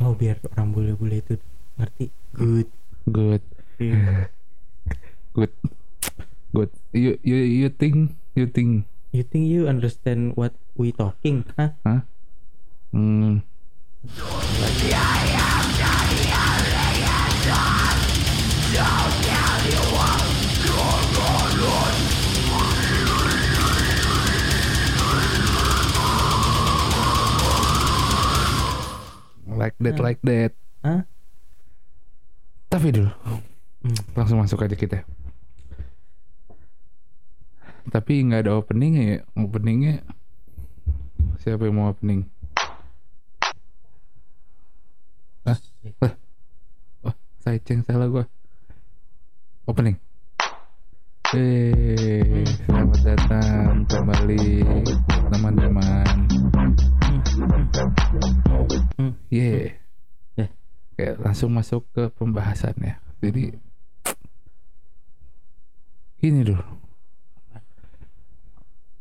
oh 0.00 0.16
biar 0.16 0.40
orang 0.56 0.72
bule-bule 0.72 1.20
itu 1.20 1.34
ngerti. 1.76 2.06
Good. 2.34 2.68
Good. 3.08 3.42
Iya. 3.80 4.28
good. 5.36 5.52
Good. 6.50 6.70
You 6.92 7.20
you 7.22 7.36
you 7.36 7.68
think 7.70 8.16
you 8.34 8.48
think. 8.48 8.88
You 9.10 9.26
think 9.26 9.50
you 9.50 9.66
understand 9.66 10.38
what 10.38 10.54
we 10.78 10.94
talking 10.94 11.42
hah 11.58 11.74
Hah? 11.82 12.06
Hmm. 12.94 13.42
Like 29.60 29.76
that, 29.76 30.00
Hah? 30.00 30.04
like 30.08 30.20
that. 30.24 30.52
Hah? 30.80 31.04
Tapi 32.72 32.88
dulu, 32.96 33.12
Hmm. 33.84 34.00
langsung 34.16 34.40
masuk 34.40 34.64
aja 34.64 34.72
kita. 34.72 35.04
Tapi 37.92 38.24
nggak 38.24 38.48
ada 38.48 38.56
openingnya 38.56 39.02
ya. 39.04 39.18
Openingnya 39.36 40.00
siapa 41.44 41.68
yang 41.68 41.76
mau 41.76 41.92
opening? 41.92 42.24
Hah? 45.44 45.58
Lah. 46.00 46.12
Oh, 47.04 47.14
saya 47.44 47.60
ceng 47.60 47.84
salah 47.84 48.08
gua. 48.08 48.24
Opening. 49.68 50.00
Eh, 51.36 52.42
selamat 52.64 53.00
datang 53.06 53.84
kembali 53.86 54.64
teman-teman. 55.30 56.49
Hmm. 58.96 59.14
Yeah. 59.32 59.76
Ya. 60.36 60.46
Oke, 60.92 61.06
langsung 61.20 61.50
masuk 61.56 61.88
ke 61.92 62.12
pembahasannya. 62.16 63.00
Jadi 63.20 63.56
gini 66.20 66.40
dulu. 66.44 66.66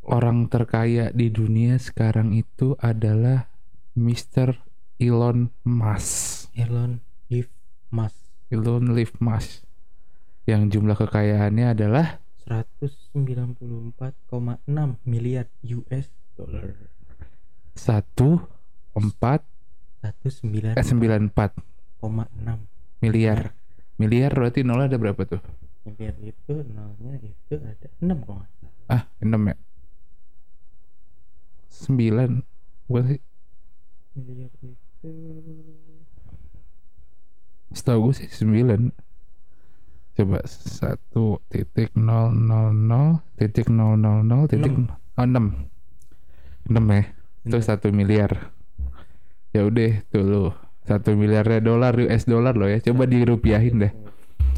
Orang 0.09 0.49
terkaya 0.49 1.13
di 1.13 1.29
dunia 1.29 1.77
sekarang 1.77 2.33
itu 2.33 2.73
adalah 2.81 3.45
Mr. 3.93 4.57
Elon 4.97 5.53
Musk. 5.63 6.49
Elon 6.57 7.03
if 7.29 7.45
mas 7.93 8.15
Elon 8.49 8.97
Live 8.97 9.13
Musk. 9.21 9.63
Yang 10.49 10.79
jumlah 10.79 10.97
kekayaannya 10.97 11.77
adalah 11.77 12.17
194,6 12.49 13.93
miliar 15.05 15.45
US 15.61 16.09
dollar 16.33 16.98
1 17.75 18.05
4 18.95 19.43
19,6 19.99 20.79
eh 20.79 20.85
94 20.85 21.19
miliar. 23.03 23.51
Miliar 23.99 24.31
berarti 24.31 24.63
nol 24.63 24.87
ada 24.87 24.95
berapa 24.95 25.19
tuh? 25.27 25.43
miliar 25.89 26.15
itu 26.21 26.53
nolnya 26.69 27.17
itu 27.23 27.55
ada 27.59 27.87
6 28.03 28.23
kok 28.23 28.35
nggak 28.35 28.51
salah. 28.61 28.91
Ah, 28.91 29.03
6 29.23 29.49
ya. 29.49 29.55
9 31.69 32.43
bukan 32.89 33.03
sih? 33.09 33.21
miliar 34.19 34.51
itu 34.59 35.09
Setahu 37.71 38.09
gue 38.09 38.13
sih 38.17 38.27
9 38.27 38.91
Coba 40.17 40.39
1 40.43 41.15
titik 41.47 41.95
0 41.95 42.33
0 42.35 42.75
0 42.75 43.23
titik 43.39 43.71
0 43.71 43.95
0 43.95 44.27
0 44.27 44.51
titik 44.51 44.73
Enam. 45.15 45.69
oh, 46.67 46.75
6 46.75 46.75
6 46.75 46.97
ya 46.99 47.03
Itu. 47.41 47.57
1 47.57 47.89
miliar 47.91 48.51
Ya 49.49 49.63
udah 49.63 49.91
tuh 50.07 50.21
lu 50.21 50.43
1 50.85 51.13
miliarnya 51.13 51.59
dolar 51.59 51.93
US 51.95 52.23
dollar 52.25 52.53
loh 52.53 52.65
ya 52.65 52.79
Coba 52.79 53.05
dirupiahin 53.05 53.79
deh 53.79 53.93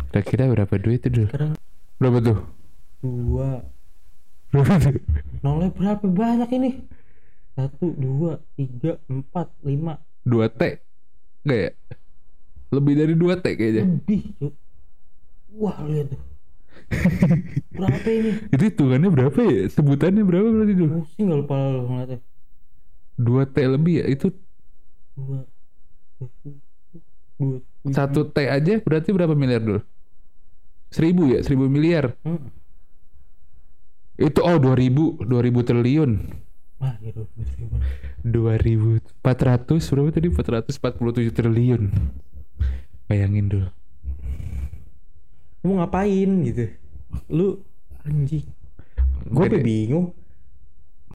Kira-kira 0.10 0.48
berapa 0.48 0.76
duit 0.76 1.00
itu 1.00 1.10
dulu 1.10 1.28
Berapa 1.98 2.18
tuh? 2.20 2.38
dua 3.00 3.50
Berapa 4.50 4.76
tuh? 4.80 4.94
nolnya 5.42 5.70
berapa 5.70 6.06
banyak 6.06 6.50
ini 6.52 6.72
satu 7.52 7.92
dua 7.92 8.40
tiga 8.54 8.96
empat 9.06 9.52
lima 9.62 10.00
2 10.24 10.48
T 10.52 10.62
Enggak 11.44 11.60
ya? 11.60 11.72
Lebih 12.72 12.94
dari 12.96 13.14
2 13.14 13.44
T 13.44 13.46
kayaknya 13.52 13.84
lebih 13.86 14.22
Cuk. 14.38 14.54
wah 15.54 15.76
lihat 15.84 16.08
tuh 16.10 16.22
berapa 17.76 18.08
ini 18.08 18.32
Itu 18.50 18.64
hitungannya 18.66 19.10
berapa 19.10 19.40
ya? 19.42 19.68
Sebutannya 19.68 20.24
berapa 20.24 20.48
berarti 20.48 20.74
dulu? 20.74 20.92
pusing 21.04 21.28
gak 21.28 21.40
lupa 21.44 21.56
lu 21.60 21.80
ngeliatnya 21.88 22.18
2 23.20 23.54
T 23.54 23.58
lebih 23.68 24.04
ya? 24.04 24.06
Itu 24.08 24.32
dua. 25.18 25.44
Dua 27.42 27.58
satu 27.90 28.30
T 28.30 28.46
aja 28.46 28.78
berarti 28.80 29.10
berapa 29.10 29.34
miliar 29.34 29.62
dulu? 29.66 29.82
Seribu 30.94 31.32
ya? 31.34 31.42
Seribu 31.42 31.66
miliar? 31.66 32.14
Hmm. 32.22 32.52
Itu 34.22 34.46
oh 34.46 34.58
2000 34.62 35.26
2000 35.26 35.68
triliun. 35.68 36.12
Ah 36.82 36.98
gitu 37.02 37.26
ribu 38.62 39.02
2400 39.18 39.82
berapa 39.82 40.10
tadi? 40.14 40.28
447 40.30 41.34
triliun. 41.34 41.90
Bayangin 43.10 43.46
dulu 43.50 43.70
lu 45.62 45.78
mau 45.78 45.86
ngapain 45.86 46.30
gitu? 46.46 46.66
Lu 47.30 47.62
anjing. 48.02 48.46
Gue 49.30 49.48
bingung 49.62 50.18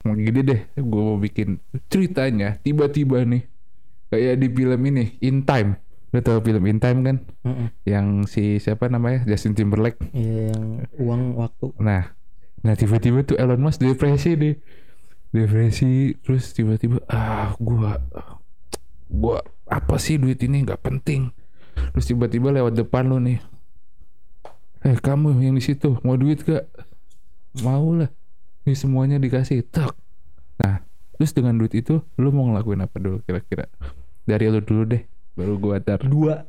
Mau 0.05 0.19
gini 0.19 0.41
deh 0.45 0.61
Gue 0.77 1.03
mau 1.03 1.17
bikin 1.17 1.63
ceritanya. 1.89 2.59
Tiba-tiba 2.61 3.25
nih 3.25 3.47
Kayak 4.07 4.35
di 4.39 4.49
film 4.55 4.81
ini 4.87 5.05
In 5.23 5.43
Time. 5.43 5.83
Lo 6.15 6.23
tau 6.23 6.39
film 6.39 6.63
In 6.71 6.79
Time 6.79 7.01
kan? 7.03 7.17
Heeh. 7.43 7.69
Yang 7.85 8.07
si 8.31 8.45
siapa 8.63 8.87
namanya? 8.87 9.27
Justin 9.27 9.59
Timberlake. 9.59 9.99
Ya, 10.15 10.55
yang 10.55 10.87
uang 10.95 11.23
waktu. 11.43 11.75
Nah, 11.83 12.15
nah 12.63 12.75
tiba-tiba 12.79 13.27
tuh 13.27 13.35
Elon 13.35 13.59
Musk 13.59 13.83
depresi 13.83 14.39
deh, 14.39 14.55
depresi 15.35 16.15
terus 16.23 16.55
tiba-tiba 16.55 17.03
ah 17.11 17.53
gua 17.59 17.99
gua 19.11 19.43
apa 19.67 19.99
sih 19.99 20.17
duit 20.17 20.39
ini 20.47 20.63
nggak 20.63 20.87
penting. 20.87 21.35
Terus 21.93 22.07
tiba-tiba 22.07 22.55
lewat 22.55 22.79
depan 22.79 23.11
lu 23.11 23.19
nih, 23.19 23.43
eh 24.87 24.97
kamu 24.97 25.35
yang 25.43 25.59
di 25.59 25.65
situ 25.65 25.99
mau 26.07 26.17
duit 26.17 26.41
gak? 26.47 26.65
Mau 27.61 27.93
lah, 27.93 28.09
ini 28.67 28.75
semuanya 28.75 29.17
dikasih 29.23 29.63
tak. 29.71 29.95
Nah, 30.59 30.83
terus 31.15 31.31
dengan 31.31 31.55
duit 31.55 31.71
itu 31.73 32.03
lu 32.19 32.35
mau 32.35 32.51
ngelakuin 32.51 32.83
apa 32.83 32.99
dulu 32.99 33.23
kira-kira? 33.23 33.71
Dari 34.27 34.51
lu 34.51 34.59
dulu 34.59 34.83
deh, 34.91 35.07
baru 35.39 35.55
gua 35.57 35.79
tar. 35.79 36.03
dua 36.03 36.45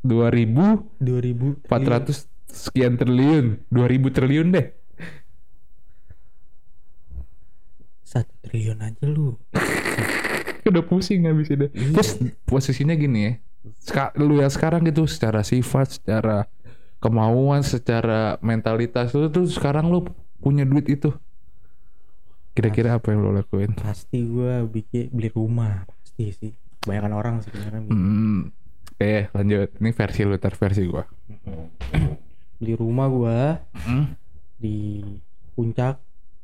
Dua 0.00 0.32
ribu 0.32 0.88
dua 0.96 1.20
ribu 1.20 1.60
empat 1.60 1.82
ratus 1.84 2.24
sekian 2.48 2.96
triliun, 2.96 3.60
dua 3.68 3.86
ribu 3.86 4.08
triliun 4.08 4.48
deh. 4.50 4.66
satu 8.10 8.34
triliun 8.42 8.82
aja 8.82 9.06
lu 9.06 9.38
udah 10.70 10.82
pusing 10.82 11.30
habis 11.30 11.46
itu. 11.46 11.70
Terus 11.70 12.18
posisinya 12.42 12.98
gini 12.98 13.18
ya. 13.22 13.32
Seka- 13.78 14.14
lu 14.18 14.42
yang 14.42 14.50
sekarang 14.50 14.82
gitu 14.82 15.06
secara 15.06 15.46
sifat, 15.46 16.00
secara 16.00 16.50
kemauan, 16.98 17.62
secara 17.62 18.34
mentalitas 18.42 19.14
lu 19.14 19.30
tuh 19.30 19.46
sekarang 19.46 19.86
lu 19.94 20.10
punya 20.40 20.64
duit 20.64 20.88
itu. 20.88 21.12
Kira-kira 22.50 22.98
apa 22.98 23.14
yang 23.14 23.22
lu 23.22 23.30
lakuin? 23.30 23.72
pasti 23.78 24.26
gue 24.26 24.66
bikin 24.66 25.08
beli 25.10 25.30
rumah 25.30 25.86
pasti 25.86 26.24
sih 26.34 26.52
kebanyakan 26.82 27.12
orang 27.14 27.34
sebenarnya. 27.40 27.80
Hmm. 27.86 28.50
Eh, 28.96 29.30
lanjut. 29.30 29.70
Ini 29.78 29.90
versi 29.94 30.20
lu 30.24 30.36
tar 30.36 30.52
versi 30.52 30.82
gua. 30.84 31.04
beli 32.56 32.74
rumah 32.74 33.08
gue 33.08 33.40
Hmm. 33.80 34.04
di 34.56 35.00
puncak 35.54 35.96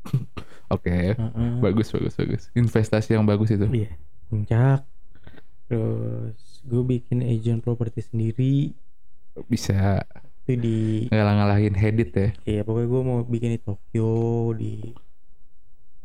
Oke. 0.75 1.13
Heeh. 1.13 1.51
Bagus, 1.61 1.91
bagus, 1.91 2.15
bagus. 2.15 2.43
Investasi 2.55 3.13
yang 3.13 3.27
bagus 3.27 3.51
itu. 3.51 3.67
Iya, 3.67 3.91
puncak. 4.31 4.87
Terus 5.67 6.39
gue 6.63 6.83
bikin 6.87 7.23
agent 7.23 7.59
properti 7.59 8.03
sendiri 8.03 8.71
Bisa 9.47 10.07
itu 10.47 10.53
di 10.63 10.79
ngalah-ngalahin 11.11 11.75
Hedit 11.75 12.11
ya. 12.15 12.29
ya 12.47 12.63
pokoknya 12.63 12.87
gue 12.87 13.03
mau 13.03 13.19
bikin 13.27 13.59
di 13.59 13.61
Tokyo 13.61 14.55
di 14.55 14.95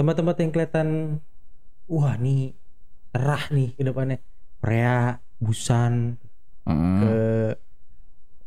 tempat-tempat 0.02 0.36
yang 0.42 0.50
kelihatan 0.50 0.88
wah 1.86 2.18
nih 2.18 2.58
cerah 3.14 3.44
nih 3.54 3.70
ke 3.78 3.84
depannya 3.86 4.18
Korea, 4.62 5.18
Busan, 5.42 6.18
Heeh. 6.66 7.02
ke 7.02 7.18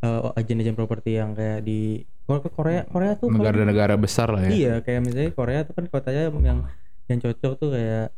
eh, 0.02 0.38
agen-agen 0.38 0.75
properti 0.75 1.19
yang 1.19 1.35
kayak 1.35 1.62
di 1.62 2.02
Korea 2.25 2.50
Korea, 2.50 2.81
Korea 2.88 3.12
tuh 3.19 3.29
Negara-negara 3.31 3.94
besar 4.00 4.32
lah 4.32 4.49
ya. 4.49 4.50
Iya, 4.50 4.75
kayak 4.81 5.00
misalnya 5.05 5.31
Korea 5.35 5.61
tuh 5.62 5.75
kan 5.76 5.85
kotanya 5.90 6.32
yang 6.32 6.67
yang 7.06 7.19
cocok 7.20 7.52
tuh 7.61 7.70
kayak 7.75 8.08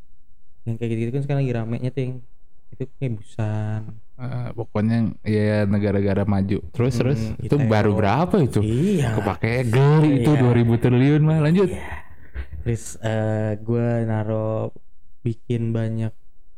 yang 0.64 0.74
kayak 0.78 0.90
gitu-gitu 0.94 1.12
kan 1.18 1.22
sekarang 1.26 1.40
lagi 1.42 1.54
ramenya 1.56 1.90
tuh 1.90 2.00
yang 2.04 2.14
itu 2.72 2.82
kayak 3.00 3.12
Busan. 3.18 3.82
Eh, 4.16 4.48
pokoknya 4.50 4.98
ya 5.20 5.64
negara-negara 5.64 6.24
maju. 6.24 6.64
Terus 6.70 6.92
Hmm, 6.94 7.00
terus 7.02 7.20
itu 7.38 7.56
baru 7.62 7.92
berapa 7.92 8.32
itu? 8.38 8.60
Iya. 8.60 9.12
Kepake 9.14 9.68
geli 9.68 10.24
itu 10.24 10.32
Iya. 10.32 10.40
2000 10.42 10.74
triliun 10.78 11.20
mah 11.20 11.38
lanjut. 11.38 11.68
Iya. 11.68 11.84
Terus 12.62 12.96
eh 12.98 13.60
gue 13.60 13.86
naro 14.04 14.72
bikin 15.20 15.70
banyak 15.70 16.10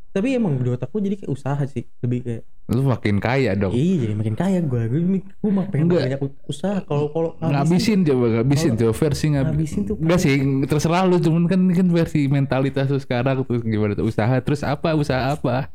tapi 0.09 0.35
emang 0.35 0.57
di 0.57 0.67
otakku 0.67 0.99
jadi 0.99 1.15
kayak 1.17 1.31
usaha 1.31 1.63
sih 1.65 1.85
lebih 2.01 2.21
kayak 2.21 2.43
Lu 2.69 2.83
makin 2.83 3.17
kaya 3.17 3.55
dong. 3.55 3.71
iya 3.71 4.03
jadi 4.03 4.15
makin 4.15 4.35
kaya 4.35 4.59
gue 4.61 4.83
gue 4.85 5.01
gue 5.21 5.51
mah 5.51 5.69
pengen 5.69 5.85
Enggak. 5.87 6.01
banyak 6.05 6.21
usaha 6.45 6.81
kalau 6.83 7.09
kalau 7.09 7.31
ngabisin 7.39 8.03
coba 8.03 8.25
ngabisin 8.35 8.73
coba 8.75 8.93
versi 8.95 9.27
ngab 9.31 9.47
ngabisin 9.47 9.81
tuh 9.85 9.97
Enggak 9.97 10.19
sih 10.19 10.35
terserah 10.65 11.05
lu 11.05 11.17
cuman 11.17 11.45
kan 11.47 11.61
ini 11.61 11.73
kan 11.73 11.89
versi 11.89 12.25
mentalitas 12.27 12.89
lu 12.89 12.99
sekarang 12.99 13.41
terus 13.43 13.63
gimana 13.63 13.93
tuh 13.95 14.05
usaha 14.05 14.33
terus 14.39 14.61
apa 14.61 14.93
usaha 14.93 15.31
apa 15.31 15.71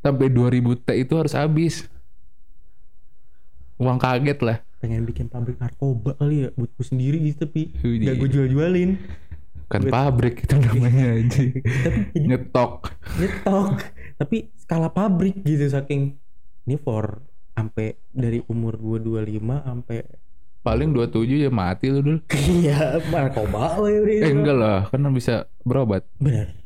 sampai 0.00 0.26
2000 0.32 0.84
T 0.84 0.88
itu 0.96 1.14
harus 1.16 1.32
habis. 1.36 1.88
Uang 3.80 3.96
kaget 3.96 4.40
lah. 4.44 4.58
Pengen 4.80 5.04
bikin 5.04 5.28
pabrik 5.28 5.60
narkoba 5.60 6.16
kali 6.16 6.44
ya 6.44 6.48
buat 6.56 6.72
gue 6.72 6.86
sendiri 6.86 7.20
gitu 7.20 7.44
tapi 7.44 7.72
Wih, 7.84 8.00
gak 8.00 8.16
gue 8.16 8.28
jual 8.32 8.48
jualin 8.48 8.96
kan 9.70 9.86
pabrik 9.86 10.42
itu 10.42 10.58
namanya 10.58 11.14
aja 11.22 11.42
nyetok 12.18 12.90
nyetok 13.22 13.78
tapi 14.18 14.50
skala 14.58 14.90
pabrik 14.90 15.46
gitu 15.46 15.62
saking 15.70 16.18
ini 16.66 16.74
for 16.74 17.22
sampai 17.54 17.94
dari 18.10 18.42
umur 18.50 18.74
gue 18.74 18.98
25 18.98 19.38
sampai 19.46 19.98
paling 20.60 20.90
27 20.92 21.46
ya 21.46 21.50
mati 21.54 21.86
lu 21.86 22.02
dulu 22.02 22.18
iya 22.58 22.98
narkoba 23.14 23.78
we, 23.78 23.94
udah 24.02 24.26
eh 24.26 24.32
enggak 24.34 24.56
lah 24.58 24.80
kan 24.92 25.08
bisa 25.14 25.48
berobat. 25.64 26.04
Bener 26.20 26.59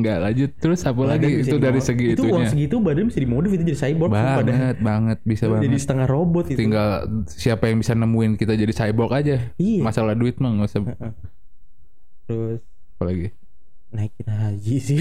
enggak 0.00 0.18
lanjut. 0.18 0.50
Terus 0.56 0.80
apa 0.82 0.96
Badan 0.96 1.10
lagi 1.12 1.30
itu 1.38 1.56
dari 1.56 1.78
dimodif. 1.78 1.84
segi 1.84 2.06
itu 2.12 2.22
uang 2.24 2.28
itunya 2.32 2.48
segitu 2.48 2.74
badan 2.80 3.04
bisa 3.06 3.18
dimodif 3.20 3.50
itu 3.52 3.62
jadi 3.62 3.78
cyborg 3.78 4.10
banget 4.10 4.76
banget. 4.80 5.18
Bisa 5.22 5.44
jadi 5.46 5.68
banget. 5.68 5.80
setengah 5.80 6.06
robot 6.08 6.44
itu. 6.48 6.58
Tinggal 6.58 6.88
siapa 7.28 7.64
yang 7.68 7.78
bisa 7.78 7.92
nemuin 7.94 8.32
kita 8.34 8.52
jadi 8.56 8.72
cyborg 8.72 9.12
aja. 9.14 9.36
Iya. 9.60 9.80
Masalah 9.84 10.16
duit 10.16 10.40
mah 10.40 10.50
nggak 10.56 10.68
usah. 10.68 10.82
Terus? 12.26 12.60
Apa 12.96 13.04
lagi? 13.06 13.28
Naikin 13.90 14.28
haji 14.30 14.76
sih. 14.78 14.98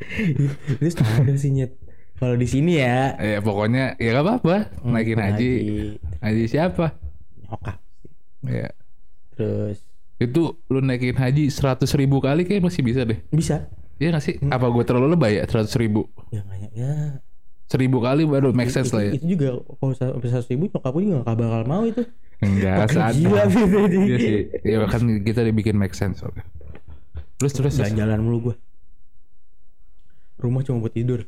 Itu 0.78 0.88
standar 0.88 1.34
sih 1.42 1.50
nyet. 1.50 1.74
Kalau 2.14 2.38
di 2.38 2.46
sini 2.46 2.78
ya. 2.78 3.18
Ya 3.18 3.42
pokoknya 3.42 3.98
ya 3.98 4.14
gak 4.14 4.22
apa-apa. 4.22 4.56
Naikin 4.86 5.18
haji. 5.18 5.52
haji. 6.22 6.42
Siapa? 6.46 6.94
Nyokap 7.42 7.78
ya 8.44 8.68
terus? 9.34 9.80
Itu 10.20 10.62
lu 10.70 10.78
naikin 10.78 11.18
haji 11.18 11.50
100 11.50 11.82
ribu 11.98 12.22
kali 12.22 12.46
kayak 12.46 12.62
masih 12.62 12.86
bisa 12.86 13.02
deh. 13.02 13.18
Bisa 13.34 13.66
Iya 14.00 14.08
gak 14.18 14.24
sih? 14.26 14.34
Apa 14.50 14.66
gue 14.74 14.84
terlalu 14.86 15.06
lebay 15.14 15.38
ya? 15.38 15.44
100 15.46 15.70
ribu? 15.78 16.10
Ya 16.34 16.42
nggak 16.42 16.72
ya. 16.74 16.92
Seribu 17.64 17.98
kali 18.04 18.28
baru 18.28 18.52
make 18.52 18.68
sense 18.70 18.92
itu, 18.92 18.96
lah 18.98 19.04
ya. 19.08 19.12
itu 19.16 19.26
juga 19.38 19.48
kalau 19.80 19.92
sampai 19.96 20.28
seratus 20.28 20.48
ribu 20.52 20.68
nyokap 20.68 20.90
gue 20.92 21.02
juga 21.06 21.16
gak 21.24 21.36
bakal 21.40 21.62
mau 21.64 21.82
itu. 21.86 22.02
Enggak 22.44 22.92
saat 22.92 23.14
gila 23.16 23.42
gitu 23.48 23.78
Iya 23.88 24.16
sih. 24.20 24.36
Ya 24.66 24.84
kan 24.84 25.02
kita 25.24 25.40
dibikin 25.46 25.76
make 25.80 25.96
sense 25.96 26.20
oke 26.20 26.42
terus 27.34 27.50
terus 27.50 27.74
terus. 27.74 27.90
jalan-jalan 27.90 28.20
mulu 28.22 28.38
gue 28.50 28.56
rumah 30.38 30.60
cuma 30.60 30.76
buat 30.82 30.92
tidur. 30.92 31.24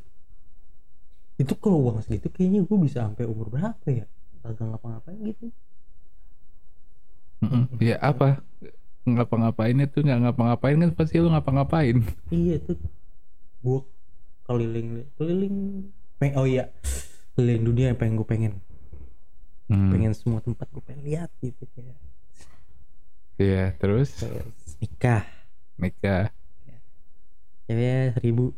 Itu 1.41 1.57
kalau 1.57 1.81
uang 1.89 2.05
segitu 2.05 2.29
kayaknya 2.29 2.65
gue 2.69 2.79
bisa 2.81 3.05
sampai 3.09 3.25
umur 3.25 3.49
berapa 3.49 3.87
ya? 3.89 4.05
Kagak 4.45 4.67
ngapa-ngapain 4.77 5.19
gitu. 5.25 5.49
Mm-mm. 7.45 7.69
ya 7.85 8.01
apa 8.01 8.41
ngapa-ngapain 9.07 9.79
itu 9.79 10.03
nggak 10.03 10.21
ngapa-ngapain 10.27 10.77
kan 10.77 10.91
pasti 10.93 11.23
lu 11.23 11.31
ngapa-ngapain. 11.31 12.03
Iya 12.29 12.59
tuh 12.61 12.77
gue 13.63 13.81
keliling 14.45 15.07
keliling 15.15 15.57
peng 16.19 16.35
oh 16.35 16.47
iya 16.47 16.71
keliling 17.35 17.63
dunia 17.63 17.87
yang 17.91 17.99
pengen 17.99 18.19
gue 18.19 18.27
pengen. 18.27 18.53
Hmm. 19.67 19.91
pengen 19.91 20.15
semua 20.15 20.39
tempat 20.39 20.71
gue 20.71 20.79
pengen 20.79 21.03
lihat 21.03 21.31
gitu 21.43 21.67
kayak 21.75 21.99
Iya 23.37 23.75
terus? 23.77 24.15
Kayak 24.23 24.47
nikah. 24.79 25.23
Nikah. 25.77 26.25
Ceweknya 27.67 28.15
seribu. 28.15 28.55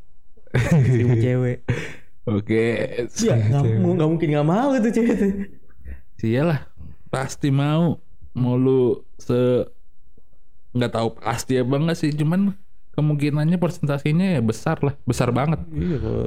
Seribu 0.89 1.15
cewek. 1.17 1.59
Oke 2.25 2.65
Iya, 3.25 3.35
nggak 3.37 3.62
mu- 3.81 3.97
nggak 3.97 4.09
mungkin 4.09 4.29
nggak 4.33 4.49
mau 4.49 4.69
tuh 4.77 4.93
cewek. 4.93 5.17
Tuh. 5.17 5.33
Iyalah, 6.25 6.61
pasti 7.09 7.49
mau. 7.49 7.97
Mau 8.33 8.55
lu 8.55 8.81
se 9.17 9.65
nggak 10.79 10.95
tahu 10.95 11.09
pasti 11.19 11.59
apa 11.59 11.75
enggak 11.75 11.99
sih, 11.99 12.15
cuman 12.15 12.55
kemungkinannya 12.95 13.59
persentasenya 13.59 14.39
ya 14.39 14.43
besar 14.43 14.79
lah, 14.81 14.95
besar 15.03 15.31
banget. 15.31 15.63
Iya, 15.71 15.97
kalau 15.99 16.27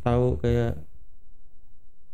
tahu 0.00 0.26
kayak 0.40 0.72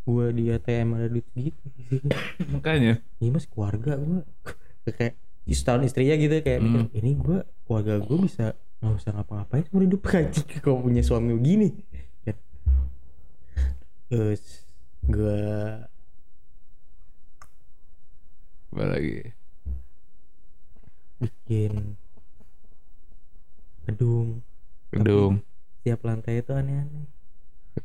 gue 0.03 0.25
di 0.35 0.43
ATM 0.51 0.89
ada 0.93 1.07
duit 1.07 1.55
gitu. 1.55 2.11
Makanya. 2.51 2.99
Ini 3.19 3.31
mas 3.31 3.47
keluarga 3.47 3.95
gue 3.95 4.19
kayak 4.83 5.15
setahun 5.47 5.83
istrinya 5.83 6.15
gitu 6.15 6.35
kayak 6.39 6.59
Hmm. 6.59 6.87
mikir, 6.87 6.99
ini 6.99 7.11
gue 7.15 7.37
keluarga 7.63 7.99
gue 7.99 8.17
bisa 8.19 8.45
nggak 8.79 8.95
usah 8.99 9.11
ngapa-ngapain 9.15 9.63
seumur 9.63 9.83
hidup 9.87 10.01
kaji 10.03 10.43
kalau 10.63 10.83
punya 10.83 10.99
suami 10.99 11.31
begini. 11.35 11.71
Ya. 12.23 12.35
Terus 14.07 14.43
gue 15.03 15.39
Apa 18.73 18.89
lagi? 18.89 19.29
Bikin 21.23 21.95
gedung 23.85 24.39
Gedung. 24.89 25.41
tiap 25.81 25.99
lantai 26.01 26.39
itu 26.39 26.51
aneh-aneh 26.51 27.07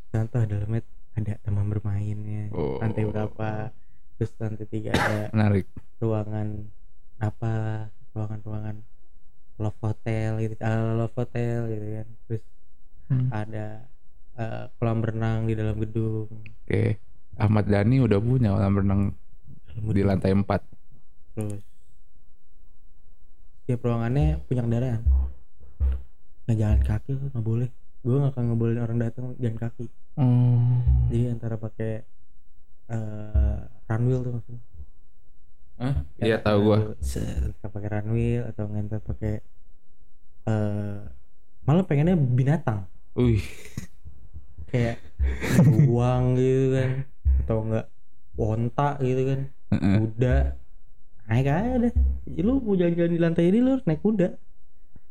contoh 0.08 0.42
dalamnya 0.44 0.82
ada 1.14 1.34
taman 1.40 1.66
bermainnya 1.68 2.52
Oh. 2.52 2.78
lantai 2.78 3.02
berapa 3.02 3.72
terus 4.14 4.30
lantai 4.36 4.66
tiga 4.66 4.92
ada 4.92 5.26
Menarik. 5.34 5.66
ruangan 5.98 6.68
apa 7.16 7.52
ruangan-ruangan 8.12 8.76
love 9.56 9.80
hotel 9.80 10.38
gitu 10.38 10.54
ala 10.60 10.94
love 10.96 11.14
hotel 11.14 11.66
gitu 11.68 11.86
kan 11.94 12.08
terus 12.24 12.44
Hmm. 13.08 13.32
ada 13.32 13.88
eh, 14.36 14.64
kolam 14.76 15.00
renang 15.00 15.48
di 15.48 15.56
dalam 15.56 15.80
gedung 15.80 16.28
Oke. 16.62 17.00
Ahmad 17.34 17.64
Dhani 17.64 18.04
udah 18.04 18.20
punya 18.20 18.52
kolam 18.52 18.74
renang 18.76 19.02
di 19.88 20.02
lantai 20.02 20.36
4. 20.36 20.44
terus 21.32 21.64
tiap 23.68 23.84
ruangannya 23.84 24.40
punya 24.48 24.64
kendaraan 24.64 25.02
nggak 26.48 26.56
jalan 26.56 26.80
kaki 26.80 27.08
lu 27.12 27.28
nggak 27.28 27.44
boleh 27.44 27.68
gue 28.00 28.16
nggak 28.16 28.32
akan 28.32 28.44
ngebolehin 28.48 28.80
orang 28.80 28.98
datang 28.98 29.24
jalan 29.36 29.58
kaki 29.58 29.86
Oh. 30.18 30.58
jadi 31.06 31.30
antara 31.30 31.54
pakai 31.54 32.02
eh 32.90 33.58
runwheel 33.86 34.24
tuh 34.24 34.32
maksudnya 34.34 34.62
Hah? 35.78 35.94
Iya 36.18 36.42
tahu 36.42 36.58
gua. 36.66 36.78
Set, 36.98 37.38
entah 37.38 37.70
pakai 37.70 37.86
runwheel 37.86 38.42
atau 38.50 38.66
nggak 38.66 38.98
pakai 38.98 39.34
eh 40.42 40.98
malah 41.62 41.84
pengennya 41.86 42.18
binatang 42.18 42.82
Wih. 43.14 43.38
kayak 44.66 44.98
buang 45.86 46.34
gitu 46.34 46.66
kan 46.74 46.90
atau 47.46 47.56
enggak 47.62 47.86
onta 48.34 48.88
gitu 48.98 49.22
kan 49.22 49.40
Heeh. 49.70 49.94
kuda 50.02 50.36
naik 51.28 51.46
aja 51.46 51.76
deh 51.78 51.92
Jadi 52.24 52.40
lu 52.40 52.58
mau 52.58 52.72
jalan-jalan 52.72 53.10
di 53.10 53.20
lantai 53.20 53.44
ini 53.46 53.58
lu 53.58 53.70
harus 53.70 53.84
naik 53.84 54.00
kuda 54.00 54.28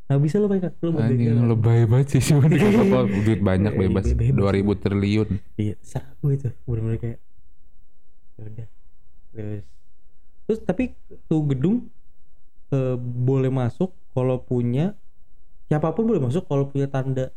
nggak 0.08 0.20
bisa 0.20 0.36
lu 0.38 0.48
pakai 0.48 0.64
kaki 0.66 0.80
lu 0.80 0.90
mau 0.90 1.02
Anjing 1.02 1.36
lebay 1.46 1.80
banget 1.84 2.08
sih 2.10 2.22
cuma 2.26 2.48
apa 2.84 3.00
duit 3.20 3.40
banyak 3.40 3.74
bebas. 3.76 4.06
bebas. 4.10 4.56
2000 4.56 4.82
triliun. 4.82 5.28
iya 5.56 5.76
serah 5.80 6.10
gue 6.16 6.32
itu 6.34 6.48
bener-bener 6.64 6.98
kayak 6.98 7.20
ya 8.34 8.44
udah 8.44 8.68
terus 9.30 9.64
terus 10.44 10.60
tapi 10.64 10.84
tuh 11.26 11.42
gedung 11.46 11.78
eh, 12.70 12.96
boleh 12.98 13.50
masuk 13.50 13.92
kalau 14.12 14.40
punya 14.40 14.96
siapa 15.66 15.92
pun 15.92 16.06
boleh 16.06 16.22
masuk 16.22 16.46
kalau 16.46 16.66
punya 16.66 16.88
tanda 16.88 17.30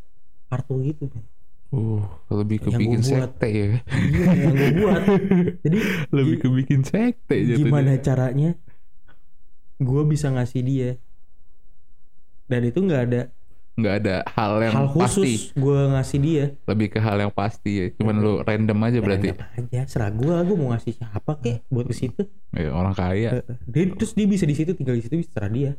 kartu 0.47 0.79
gitu 0.81 1.05
men. 1.07 1.27
Uh, 1.69 2.03
lebih 2.29 2.59
Yang 2.59 2.67
kebikin 2.69 2.99
gua 2.99 3.07
buat. 3.07 3.19
sekte 3.23 3.47
ya. 3.47 3.67
iya 3.87 4.31
yang 4.37 4.53
gue 4.53 4.69
buat 4.77 5.01
jadi 5.63 5.77
lebih 6.09 6.33
gi- 6.33 6.41
kebikin 6.41 6.81
sekte 6.81 7.35
jatuhnya. 7.37 7.57
gimana 7.57 7.91
caranya 7.97 8.49
gue 9.81 10.01
bisa 10.05 10.29
ngasih 10.29 10.61
dia. 10.61 10.89
Dan 12.45 12.61
itu 12.67 12.79
nggak 12.79 13.03
ada 13.09 13.21
nggak 13.71 13.95
ada 14.03 14.15
hal 14.35 14.59
yang 14.59 14.73
hal 14.75 14.87
pasti. 14.91 15.23
khusus 15.23 15.55
gue 15.55 15.79
ngasih 15.95 16.19
dia. 16.19 16.45
Lebih 16.67 16.87
ke 16.91 16.99
hal 16.99 17.17
yang 17.17 17.31
pasti 17.31 17.71
ya. 17.71 17.85
Cuman 17.95 18.15
lu 18.19 18.33
random 18.43 18.77
aja 18.83 18.99
berarti. 18.99 19.27
Random 19.31 19.47
aja. 19.71 19.79
Serah 19.87 20.11
gue 20.11 20.35
gue 20.43 20.55
mau 20.59 20.69
ngasih 20.75 20.91
siapa 20.93 21.31
kek 21.39 21.65
buat 21.71 21.87
ke 21.87 21.95
situ? 21.95 22.21
Ya, 22.51 22.75
orang 22.75 22.91
kaya. 22.93 23.41
Eh, 23.41 23.43
dia 23.65 23.83
terus 23.95 24.11
dia 24.11 24.27
bisa 24.27 24.43
di 24.43 24.53
situ 24.53 24.75
tinggal 24.75 24.99
di 24.99 25.03
situ 25.03 25.15
bisa 25.17 25.31
serah 25.33 25.49
dia. 25.49 25.71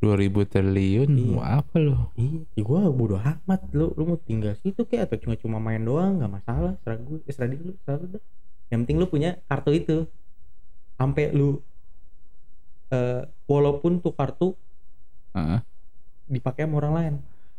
2000 0.00 0.36
triliun 0.44 1.08
Iya. 1.08 1.32
mau 1.32 1.44
apa 1.44 1.76
lu? 1.80 1.96
Iya 2.16 2.40
ya 2.56 2.62
gue 2.64 2.80
bodo 2.90 3.16
amat. 3.16 3.60
Lu 3.72 3.92
lu 3.92 4.02
mau 4.04 4.18
tinggal 4.18 4.56
situ 4.58 4.80
kek 4.84 5.04
atau 5.04 5.16
cuma 5.20 5.36
cuma 5.36 5.56
main 5.60 5.80
doang 5.80 6.16
nggak 6.18 6.32
masalah. 6.32 6.72
Serah 6.80 6.96
gue 6.96 7.20
eh, 7.22 7.32
serah 7.32 7.48
dia 7.52 7.60
lu 7.60 7.72
serah 7.84 7.96
lu 8.00 8.06
dah. 8.16 8.22
Yang 8.72 8.78
penting 8.82 8.96
lu 8.96 9.06
punya 9.06 9.30
kartu 9.44 9.70
itu. 9.70 9.96
Sampai 10.96 11.28
lu 11.30 11.60
eh 12.86 13.20
walaupun 13.44 13.98
tuh 13.98 14.12
kartu 14.12 14.52
Heeh. 15.32 15.60
dipakai 16.26 16.64
sama 16.64 16.74
orang 16.78 16.94
lain 16.94 17.14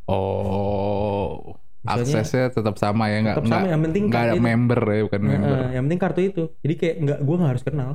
oh 0.05 1.55
Misalnya- 1.81 2.01
aksesnya 2.17 2.45
tetap 2.49 2.75
sama 2.75 3.03
ya 3.07 3.17
nggak 3.21 3.37
tetap 3.37 3.51
sama 3.51 3.67
yang 3.67 3.81
penting 3.83 4.03
nggak 4.07 4.23
ada 4.23 4.33
itu. 4.33 4.41
member 4.41 4.81
ya 4.83 5.01
bukan 5.05 5.19
Nah, 5.19 5.29
member 5.29 5.57
yang 5.71 5.83
penting 5.85 6.01
kartu 6.01 6.19
itu 6.23 6.43
jadi 6.59 6.73
kayak 6.75 6.95
nggak 6.99 7.19
gue 7.21 7.35
nggak 7.35 7.51
harus 7.51 7.63
kenal 7.63 7.91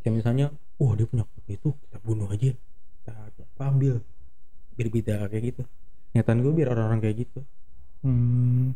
kayak 0.00 0.14
misalnya 0.14 0.46
wah 0.76 0.92
dia 0.94 1.04
punya 1.04 1.24
kartu 1.26 1.50
itu 1.50 1.68
kita 1.78 1.96
bunuh 2.00 2.28
aja 2.28 2.50
kita 2.96 3.12
apa, 3.12 3.62
ambil 3.62 3.94
biar 4.72 4.88
beda 4.88 5.16
kayak 5.28 5.44
gitu 5.46 5.62
niatan 6.10 6.40
gue 6.40 6.52
biar 6.54 6.68
orang-orang 6.70 7.00
kayak 7.00 7.16
gitu 7.20 7.40
Hmm. 8.00 8.72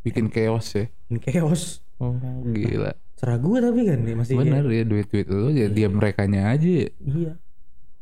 Bikin 0.00 0.28
chaos 0.28 0.68
ya. 0.70 0.84
ini 1.08 1.16
chaos 1.18 1.80
Oh 1.96 2.12
gila. 2.46 2.92
Serah 3.20 3.36
gue 3.36 3.58
tapi 3.60 3.80
kan 3.84 3.98
dia 4.00 4.16
masih 4.16 4.32
Bener 4.40 4.64
ya 4.64 4.82
duit-duit 4.88 5.26
lu 5.28 5.52
ya 5.52 5.68
dia 5.68 5.92
mereka 5.92 6.24
nya 6.24 6.48
aja. 6.56 6.64
Ya. 6.64 6.88
iya. 7.04 7.32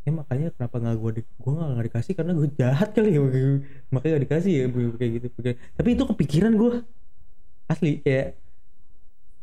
Ya 0.06 0.10
makanya 0.14 0.48
kenapa 0.54 0.78
nggak 0.78 0.96
gue 1.02 1.10
di, 1.18 1.22
gue 1.26 1.52
nggak 1.52 1.86
dikasih 1.90 2.12
karena 2.14 2.32
gue 2.38 2.48
jahat 2.54 2.88
kali 2.94 3.18
ya 3.18 3.20
makanya 3.90 4.12
gak 4.16 4.24
dikasih 4.30 4.52
ya 4.54 4.64
kayak 4.70 5.10
gitu 5.20 5.26
tapi 5.76 5.88
itu 5.98 6.02
kepikiran 6.06 6.52
gue 6.54 6.72
asli 7.68 8.00
kayak 8.00 8.38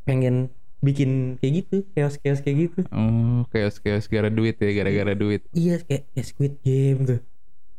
pengen 0.08 0.50
bikin 0.82 1.38
kayak 1.44 1.53
gitu 1.62 1.75
chaos 1.91 2.15
chaos 2.24 2.39
kayak 2.39 2.72
gitu. 2.72 2.79
Oh 2.96 3.44
chaos-chaos 3.51 4.08
gara 4.08 4.32
duit 4.32 4.55
ya 4.55 4.72
gara-gara 4.72 5.13
duit. 5.13 5.44
iya 5.51 5.82
kayak, 5.84 6.08
kayak 6.15 6.25
Squid 6.25 6.53
Game 6.63 7.00
tuh. 7.03 7.20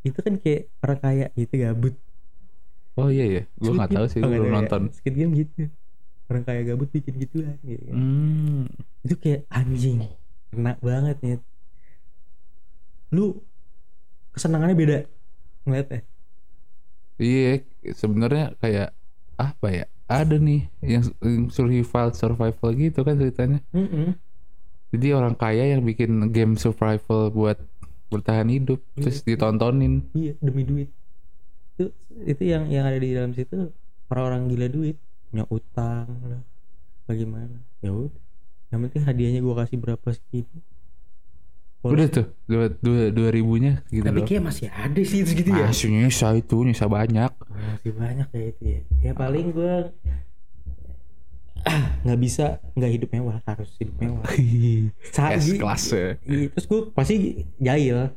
Itu 0.05 0.19
kan 0.21 0.35
kayak 0.39 0.69
orang 0.85 0.99
kaya 1.01 1.27
gitu 1.35 1.55
gabut. 1.59 1.95
Oh 2.97 3.09
iya 3.09 3.25
ya, 3.25 3.43
gue 3.61 3.73
nggak 3.77 3.93
tahu 3.93 4.07
sih, 4.09 4.21
Oh, 4.25 4.31
gue 4.31 4.37
nggak 4.37 4.41
belum 4.41 4.47
tahu 4.47 4.53
ya? 4.53 4.59
nonton. 4.63 4.83
Squid 4.95 5.15
Game 5.17 5.33
gitu 5.35 5.71
orang 6.31 6.43
kaya 6.47 6.61
gabut 6.69 6.89
bikin 6.91 7.15
gituan 7.23 7.55
gitu 7.63 7.83
kan. 7.89 7.95
Hmm. 7.97 8.63
itu 9.07 9.15
kayak 9.23 9.41
anjing 9.51 9.99
kena 10.51 10.73
banget 10.83 11.17
nih 11.23 11.39
lu 13.15 13.41
kesenangannya 14.35 14.77
beda 14.77 14.97
ngeliatnya 15.67 16.01
Iya, 17.17 17.65
sebenarnya 17.97 18.53
kayak 18.61 18.93
apa 19.41 19.67
ya? 19.73 19.85
Ada 20.05 20.37
nih 20.37 20.69
yang 20.85 21.05
yang 21.25 21.49
survival 21.49 22.13
survival 22.13 22.71
gitu 22.77 23.01
kan 23.01 23.17
ceritanya. 23.17 23.59
Mm-mm. 23.73 24.13
Jadi 24.93 25.07
orang 25.17 25.35
kaya 25.35 25.65
yang 25.73 25.83
bikin 25.83 26.29
game 26.31 26.55
survival 26.61 27.33
buat 27.33 27.57
bertahan 28.13 28.47
hidup, 28.53 28.79
terus 28.95 29.25
ditontonin. 29.25 30.05
iya 30.15 30.33
demi 30.39 30.63
duit 30.63 30.89
itu 31.77 31.85
itu 32.25 32.43
yang 32.49 32.65
yang 32.73 32.85
ada 32.89 32.97
di 32.97 33.11
dalam 33.13 33.33
situ 33.37 33.69
orang-orang 34.09 34.49
gila 34.49 34.69
duit 34.73 34.97
punya 35.27 35.45
utang 35.49 36.07
lah 36.23 36.43
bagaimana 37.05 37.57
ya 37.79 37.91
udah 37.91 38.23
yang 38.69 38.81
penting 38.83 39.03
hadiahnya 39.03 39.41
gua 39.41 39.55
kasih 39.61 39.77
berapa 39.77 40.09
Kalau- 41.77 41.93
Udah 41.93 42.09
tuh 42.09 42.27
dua 42.45 42.67
dua 42.77 43.03
dua 43.09 43.29
ribunya 43.31 43.79
gitu 43.87 44.03
tapi 44.03 44.19
loh. 44.19 44.27
kayak 44.27 44.43
masih 44.43 44.67
ada 44.69 45.01
sih 45.01 45.23
itu 45.23 45.33
gitu 45.37 45.51
ya 45.51 45.71
Masih 45.71 45.87
nyisa 45.89 46.29
itu 46.35 46.57
nyisa 46.59 46.87
banyak. 46.87 47.31
masih 47.47 47.93
banyak 47.93 48.27
kayak 48.29 48.47
itu 48.53 48.63
ya 48.67 48.81
ya 49.01 49.13
paling 49.13 49.47
gua 49.51 49.95
ah 51.63 51.83
nggak 52.01 52.19
bisa 52.21 52.47
nggak 52.73 52.91
hidup 52.93 53.09
mewah 53.13 53.39
harus 53.41 53.71
hidup 53.77 53.95
mewah 53.97 54.23
S 55.35 55.47
kelas 55.53 55.85
ya. 55.91 56.09
terus 56.25 56.65
gue 56.65 56.81
pasti 56.91 57.15
jahil 57.57 58.11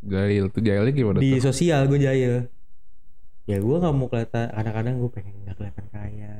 Jahil 0.00 0.44
tuh 0.48 0.60
jahilnya 0.60 0.92
gimana 0.92 1.16
di 1.18 1.32
tuh? 1.34 1.44
sosial 1.46 1.84
gue 1.86 1.96
jahil 1.98 2.48
ya 3.48 3.56
gue 3.58 3.76
nggak 3.80 3.94
mau 3.96 4.06
kelihatan 4.08 4.52
kadang-kadang 4.52 4.94
gue 5.00 5.10
pengen 5.12 5.34
nggak 5.44 5.56
kelihatan 5.56 5.86
kaya. 5.92 6.34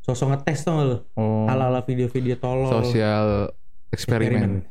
Sosok 0.00 0.32
ngetes 0.32 0.64
tau 0.64 0.80
lo 0.80 0.98
Oh, 1.14 1.44
ala-ala 1.46 1.84
video-video 1.84 2.40
tolol. 2.40 2.72
Sosial 2.72 3.52
eksperimen. 3.92 4.64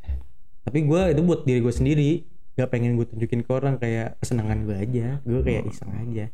tapi 0.66 0.86
gue 0.86 1.02
itu 1.14 1.22
buat 1.26 1.46
diri 1.46 1.60
gue 1.62 1.74
sendiri. 1.74 2.12
Gak 2.60 2.76
pengen 2.76 3.00
gue 3.00 3.08
tunjukin 3.08 3.42
ke 3.48 3.52
orang 3.56 3.80
kayak 3.80 4.20
kesenangan 4.20 4.68
gue 4.68 4.76
aja. 4.76 5.08
Gue 5.24 5.42
kayak 5.42 5.72
iseng 5.72 5.96
aja. 5.96 6.28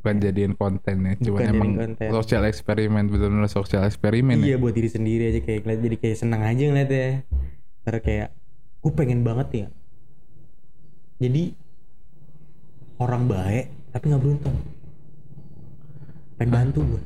Bukan 0.00 0.16
jadiin 0.16 0.56
konten 0.56 0.96
ya, 1.04 1.12
cuma 1.20 1.44
emang 1.44 1.76
konten. 1.76 2.08
sosial 2.08 2.48
eksperimen 2.48 3.12
benar-benar 3.12 3.52
sosial 3.52 3.84
eksperimen 3.84 4.40
iya 4.40 4.56
ya. 4.56 4.56
buat 4.56 4.72
diri 4.72 4.88
sendiri 4.88 5.28
aja 5.28 5.44
kayak 5.44 5.68
ngeliat 5.68 5.80
jadi 5.84 5.96
kayak 6.00 6.16
senang 6.16 6.40
aja 6.40 6.62
ngeliatnya. 6.64 7.28
Karena 7.84 8.00
kayak 8.00 8.28
gue 8.80 8.92
pengen 8.96 9.20
banget 9.20 9.48
ya. 9.52 9.66
Jadi 11.20 11.52
orang 12.96 13.28
baik 13.28 13.66
tapi 13.90 14.04
nggak 14.06 14.22
beruntung. 14.22 14.56
Pengen 16.36 16.50
bantu 16.50 16.80
gue 16.86 17.02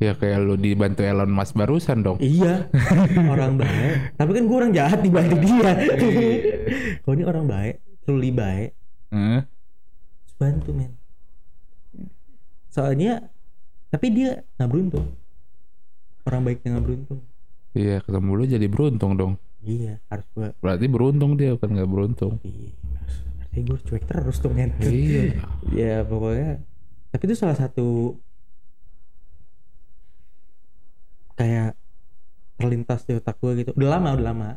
Ya 0.00 0.16
kayak 0.16 0.40
lu 0.40 0.56
dibantu 0.56 1.04
Elon 1.04 1.28
Musk 1.28 1.52
barusan 1.52 2.00
dong. 2.00 2.16
iya. 2.18 2.72
Orang 3.20 3.60
baik. 3.60 4.16
Tapi 4.16 4.30
kan 4.32 4.42
gue 4.48 4.56
orang 4.56 4.72
jahat 4.72 5.04
dibantu 5.04 5.36
dia. 5.36 5.76
Kalau 7.04 7.14
ini 7.14 7.24
orang 7.24 7.44
baik 7.44 7.74
truly 8.00 8.32
baik. 8.32 8.72
Heeh. 9.12 9.44
terus 10.24 10.34
bantu 10.38 10.70
men. 10.72 10.96
Soalnya 12.70 13.28
tapi 13.90 14.08
dia 14.08 14.40
nggak 14.56 14.70
beruntung. 14.70 15.06
Orang 16.24 16.48
baiknya 16.48 16.78
nggak 16.78 16.86
beruntung. 16.86 17.20
Iya, 17.70 18.00
ketemu 18.00 18.30
lu 18.32 18.44
jadi 18.46 18.66
beruntung 18.66 19.12
dong. 19.14 19.34
iya 19.60 20.00
harus 20.08 20.24
gue 20.32 20.48
Berarti 20.58 20.88
beruntung 20.88 21.36
dia 21.36 21.52
bukan 21.52 21.76
nggak 21.76 21.90
beruntung. 21.92 22.40
iya 22.40 22.72
berarti 23.50 23.66
gue 23.66 23.78
cuek 23.82 24.04
terus 24.06 24.38
tuh 24.38 24.54
men. 24.54 24.70
Iya. 24.78 25.42
ya 25.82 25.94
pokoknya. 26.06 26.62
Tapi 27.10 27.22
itu 27.26 27.34
salah 27.34 27.58
satu 27.58 28.14
kayak 31.34 31.74
terlintas 32.54 33.02
di 33.08 33.18
otak 33.18 33.42
gue 33.42 33.66
gitu. 33.66 33.70
Udah 33.74 33.98
lama 33.98 34.14
udah 34.14 34.26
lama. 34.30 34.50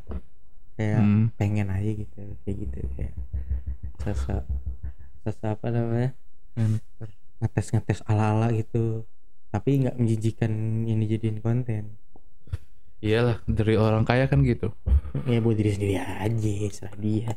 Kayak 0.77 1.01
Hmm. 1.01 1.25
pengen 1.37 1.69
aja 1.69 1.89
gitu 1.89 2.21
kayak 2.45 2.57
gitu 2.65 2.77
kayak 2.97 3.13
sasa 4.01 4.45
sasa 5.25 5.57
apa 5.57 5.73
namanya? 5.73 6.13
Ngetes 7.41 7.73
ngetes 7.73 7.99
ala 8.05 8.37
ala 8.37 8.47
gitu. 8.53 9.09
Tapi 9.49 9.85
nggak 9.85 9.97
menjijikan 9.97 10.51
yang 10.85 11.01
dijadiin 11.01 11.41
konten. 11.41 11.97
Iyalah, 13.03 13.43
dari 13.45 13.75
orang 13.75 14.07
kaya 14.07 14.31
kan 14.31 14.45
gitu. 14.45 14.71
ya 15.27 15.43
buat 15.43 15.57
diri 15.59 15.75
sendiri 15.75 15.99
aja 15.99 16.53
serah 16.71 16.95
dia 16.97 17.35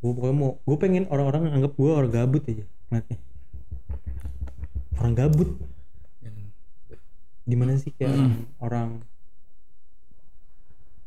gue 0.00 0.10
pokoknya 0.10 0.32
mau 0.34 0.50
gue 0.58 0.76
pengen 0.76 1.04
orang-orang 1.06 1.52
anggap 1.52 1.72
gue 1.74 1.90
orang 1.90 2.08
gabut 2.10 2.42
aja 2.42 2.64
ngeliatnya 2.88 3.18
orang 4.96 5.14
gabut 5.14 5.50
gimana 7.42 7.72
sih 7.76 7.90
kayak 7.90 8.14
Hmm. 8.14 8.46
orang 8.58 8.88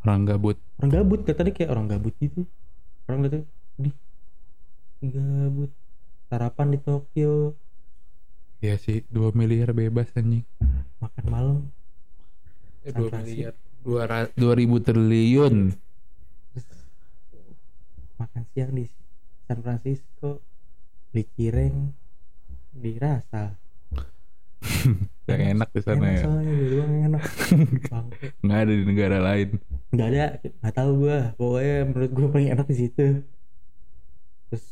Orang 0.04 0.28
gabut. 0.28 0.58
orang 0.78 0.92
gabut 0.92 1.20
kata 1.24 1.48
dia 1.48 1.54
kayak 1.56 1.72
orang 1.72 1.88
gabut 1.88 2.12
gitu 2.18 2.44
orang 3.08 3.20
lihat 3.24 3.48
di 3.80 3.90
gabut 5.02 5.72
sarapan 6.28 6.68
di 6.70 6.80
Tokyo 6.80 7.56
Iya 8.60 8.80
sih, 8.80 9.04
2 9.08 9.32
miliar 9.32 9.72
bebas 9.72 10.08
anjing. 10.14 10.48
makan 10.98 11.26
malam 11.28 11.58
Eh, 12.82 12.92
San 12.92 13.00
2 13.00 13.10
Francisco. 13.10 13.52
miliar. 13.84 14.32
2000 14.34 14.80
triliun. 14.80 15.56
Makan 18.24 18.44
siang 18.50 18.72
di 18.72 18.86
San 19.44 19.60
Francisco 19.60 20.40
beli 21.10 21.24
cireng 21.30 21.92
di 22.72 22.96
rasa 22.96 23.54
Yang 25.24 25.42
enak 25.54 25.70
di 25.70 25.82
sana 25.82 25.96
enak 26.02 26.12
ya. 26.12 26.22
soalnya 26.22 26.54
doang 26.66 26.92
yang 26.92 27.06
enak. 27.10 27.24
Nggak 28.44 28.60
ada 28.60 28.74
di 28.74 28.84
negara 28.84 29.18
lain. 29.22 29.50
nggak 29.94 30.08
ada 30.10 30.24
nggak 30.42 30.74
tahu 30.74 30.92
gue 31.00 31.18
pokoknya 31.38 31.78
menurut 31.86 32.12
gue 32.12 32.28
paling 32.28 32.50
enak 32.50 32.66
di 32.66 32.76
situ 32.76 33.06
terus 34.50 34.66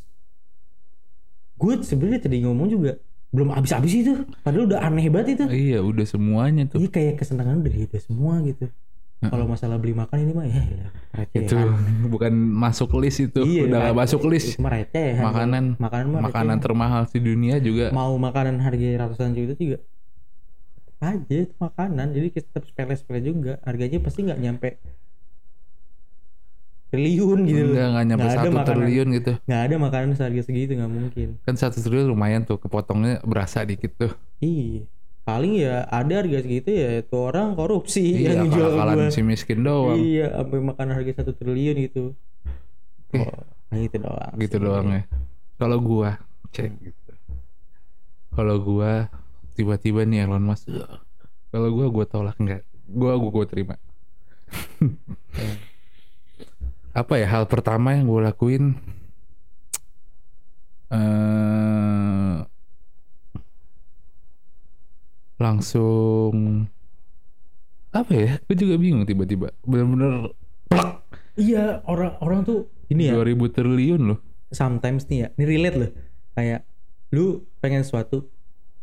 gue 1.54 1.72
sebenarnya 1.80 2.20
tadi 2.20 2.42
ngomong 2.42 2.66
juga 2.66 2.98
belum 3.30 3.54
habis-habis 3.54 3.94
itu 3.94 4.12
padahal 4.42 4.66
udah 4.66 4.82
aneh 4.82 5.06
banget 5.06 5.38
itu 5.38 5.44
Iya, 5.46 5.78
udah 5.80 6.02
semuanya 6.04 6.66
tuh. 6.66 6.76
iya 6.76 6.90
kayak 6.90 7.14
kesenangan 7.16 7.62
udah 7.62 7.70
udah 7.86 8.02
semua 8.02 8.34
gitu 8.42 8.66
kalau 9.22 9.46
masalah 9.46 9.78
beli 9.78 9.92
makan 9.92 10.18
ini 10.20 10.32
mah 10.32 10.46
ya 10.46 10.62
ya. 10.62 10.86
Itu 11.32 11.54
bukan 12.14 12.32
masuk 12.34 12.90
list 12.98 13.22
itu. 13.22 13.40
Iya, 13.40 13.62
udah 13.66 13.80
kan. 13.84 13.94
masuk 13.94 14.22
list. 14.26 14.54
itu 14.54 14.60
mah 14.60 14.72
recehan 14.72 15.22
Makanan 15.22 15.64
makanan 15.76 16.06
mah 16.08 16.20
makanan 16.26 16.56
recehan. 16.56 16.64
termahal 16.64 17.02
di 17.06 17.20
dunia 17.20 17.56
juga. 17.58 17.86
mau 17.90 18.10
makanan 18.16 18.58
harga 18.58 18.88
ratusan 18.98 19.30
juta 19.32 19.54
juga 19.54 19.78
aja 20.98 21.34
itu 21.42 21.54
makanan 21.56 22.06
jadi 22.10 22.30
kita 22.30 22.46
tetap 22.46 22.62
sepele-sepele 22.64 23.20
juga 23.20 23.52
harganya 23.62 23.98
pasti 23.98 24.22
nggak 24.22 24.38
nyampe 24.38 24.68
triliun 26.88 27.38
gitu. 27.42 27.72
Enggak, 27.72 27.88
nggak 27.90 28.06
nyampe 28.06 28.22
ada 28.22 28.34
satu 28.36 28.48
makanan. 28.50 28.68
triliun 28.68 29.08
gitu. 29.12 29.32
nggak 29.42 29.62
ada 29.62 29.74
makanan 29.78 30.08
seharga 30.12 30.42
segitu 30.42 30.72
nggak 30.74 30.92
mungkin 30.92 31.28
Kan 31.40 31.54
satu 31.56 31.78
triliun 31.78 32.06
lumayan 32.06 32.42
tuh, 32.42 32.54
kepotongnya 32.56 33.18
berasa 33.22 33.64
dikit 33.64 33.92
tuh. 33.96 34.12
iya 34.38 34.84
paling 35.22 35.54
ya 35.54 35.86
ada 35.86 36.18
harga 36.18 36.42
segitu 36.42 36.70
ya 36.74 36.98
itu 36.98 37.14
orang 37.14 37.54
korupsi 37.54 38.02
Iya, 38.02 38.42
yang 38.42 38.50
jual 38.50 38.70
gua 38.74 39.06
si 39.08 39.22
miskin 39.22 39.62
doang. 39.62 39.94
iya 39.94 40.34
sampai 40.34 40.58
makan 40.58 40.88
harga 40.90 41.12
satu 41.22 41.32
triliun 41.32 41.76
gitu 41.86 42.04
Eh. 43.12 43.20
oh, 43.22 43.44
nah 43.68 43.78
gitu 43.78 43.96
doang 44.00 44.32
gitu 44.36 44.56
sih. 44.56 44.64
doang 44.64 44.86
ya. 44.88 45.02
Kalau 45.56 45.78
gua 45.78 46.10
cek 46.50 46.72
gitu. 46.80 47.12
Kalau 48.32 48.56
gua 48.58 49.12
tiba-tiba 49.52 50.02
nih 50.02 50.24
Elon 50.24 50.42
Musk. 50.42 50.66
Kalau 51.52 51.68
gua 51.70 51.86
gua 51.86 52.04
tolak 52.04 52.36
enggak. 52.40 52.64
Gua 52.88 53.14
gua, 53.14 53.30
gua 53.30 53.46
terima. 53.46 53.76
Apa 56.92 57.16
ya 57.16 57.28
hal 57.28 57.44
pertama 57.48 57.94
yang 57.94 58.04
gua 58.04 58.28
lakuin? 58.28 58.76
eh 60.92 62.36
langsung 65.42 66.64
apa 67.92 68.12
ya? 68.14 68.30
Gue 68.46 68.56
juga 68.56 68.78
bingung 68.78 69.04
tiba-tiba. 69.04 69.50
Bener-bener 69.66 70.32
plak 70.70 71.04
iya 71.36 71.82
orang 71.84 72.16
orang 72.22 72.40
tuh 72.46 72.70
ini 72.88 73.10
ya. 73.10 73.18
2000 73.18 73.56
triliun 73.56 74.02
loh. 74.14 74.18
sometimes 74.52 75.08
nih 75.08 75.26
ya 75.26 75.28
ini 75.36 75.44
relate 75.44 75.76
loh. 75.76 75.90
Kayak 76.38 76.64
lu 77.12 77.44
pengen 77.60 77.82
sesuatu 77.84 78.28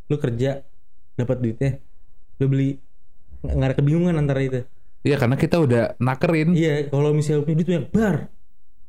lu 0.10 0.16
kerja 0.18 0.66
dapat 1.18 1.38
duitnya 1.42 1.72
lu 2.42 2.46
beli 2.50 2.70
nggak 3.46 3.68
ada 3.74 3.76
kebingungan 3.78 4.20
antara 4.20 4.44
itu. 4.44 4.62
Iya 5.00 5.16
karena 5.16 5.40
kita 5.40 5.64
udah 5.64 5.96
nakerin. 5.98 6.52
iya 6.54 6.92
kalau 6.92 7.16
misalnya 7.16 7.48
punya 7.48 7.56
duit 7.64 7.68
banyak 7.72 7.88
bar. 7.96 8.16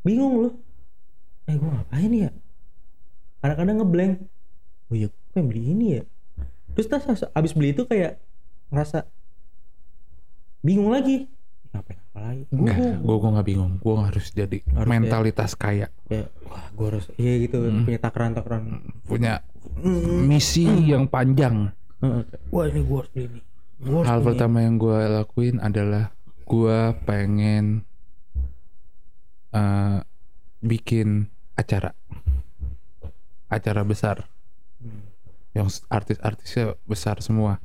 Bingung 0.03 0.33
lu. 0.43 0.49
Eh 1.47 1.55
gua 1.55 1.71
ngapain 1.81 2.11
ya? 2.11 2.31
Kadang-kadang 3.41 3.77
ngeblank. 3.79 4.13
Oh 4.91 4.95
iya 4.99 5.07
gue 5.07 5.21
pengen 5.31 5.47
beli 5.47 5.63
ini 5.71 5.87
ya 6.01 6.03
terus 6.87 7.05
tas 7.05 7.29
abis 7.37 7.53
beli 7.53 7.77
itu 7.77 7.85
kayak 7.85 8.17
ngerasa 8.71 9.05
bingung 10.65 10.93
lagi. 10.95 11.29
Ngapain 11.71 11.99
apa 12.01 12.19
lagi? 12.25 12.43
Gue 12.51 13.19
gue 13.19 13.31
nggak 13.37 13.47
bingung. 13.47 13.73
Gue 13.83 13.95
harus 14.01 14.27
jadi 14.33 14.59
Harus 14.73 14.89
mentalitas 14.89 15.53
kaya, 15.55 15.93
kayak 16.09 16.29
wah 16.49 16.67
gue 16.73 16.87
harus 16.89 17.07
iya 17.21 17.33
gitu 17.45 17.57
punya 17.85 17.99
takaran 18.01 18.33
takaran 18.35 18.63
punya 19.07 19.45
misi 20.27 20.67
yang 20.89 21.07
panjang. 21.07 21.71
wah 22.49 22.65
ini 22.65 22.81
gue 22.81 22.97
harus 22.97 23.11
beli 23.13 23.25
ini 23.29 23.41
Gua 23.81 24.05
harus 24.05 24.09
Hal 24.13 24.21
pertama 24.21 24.61
yang 24.61 24.77
gue 24.77 24.99
lakuin 25.09 25.57
adalah 25.61 26.13
gue 26.45 26.79
pengen 27.09 27.85
eh, 29.53 29.99
bikin 30.61 31.29
acara, 31.57 31.93
acara 33.49 33.83
besar, 33.85 34.25
Hmm. 34.25 34.40
Yang 35.57 35.67
artis-artisnya 35.91 36.79
besar 36.87 37.19
semua. 37.23 37.59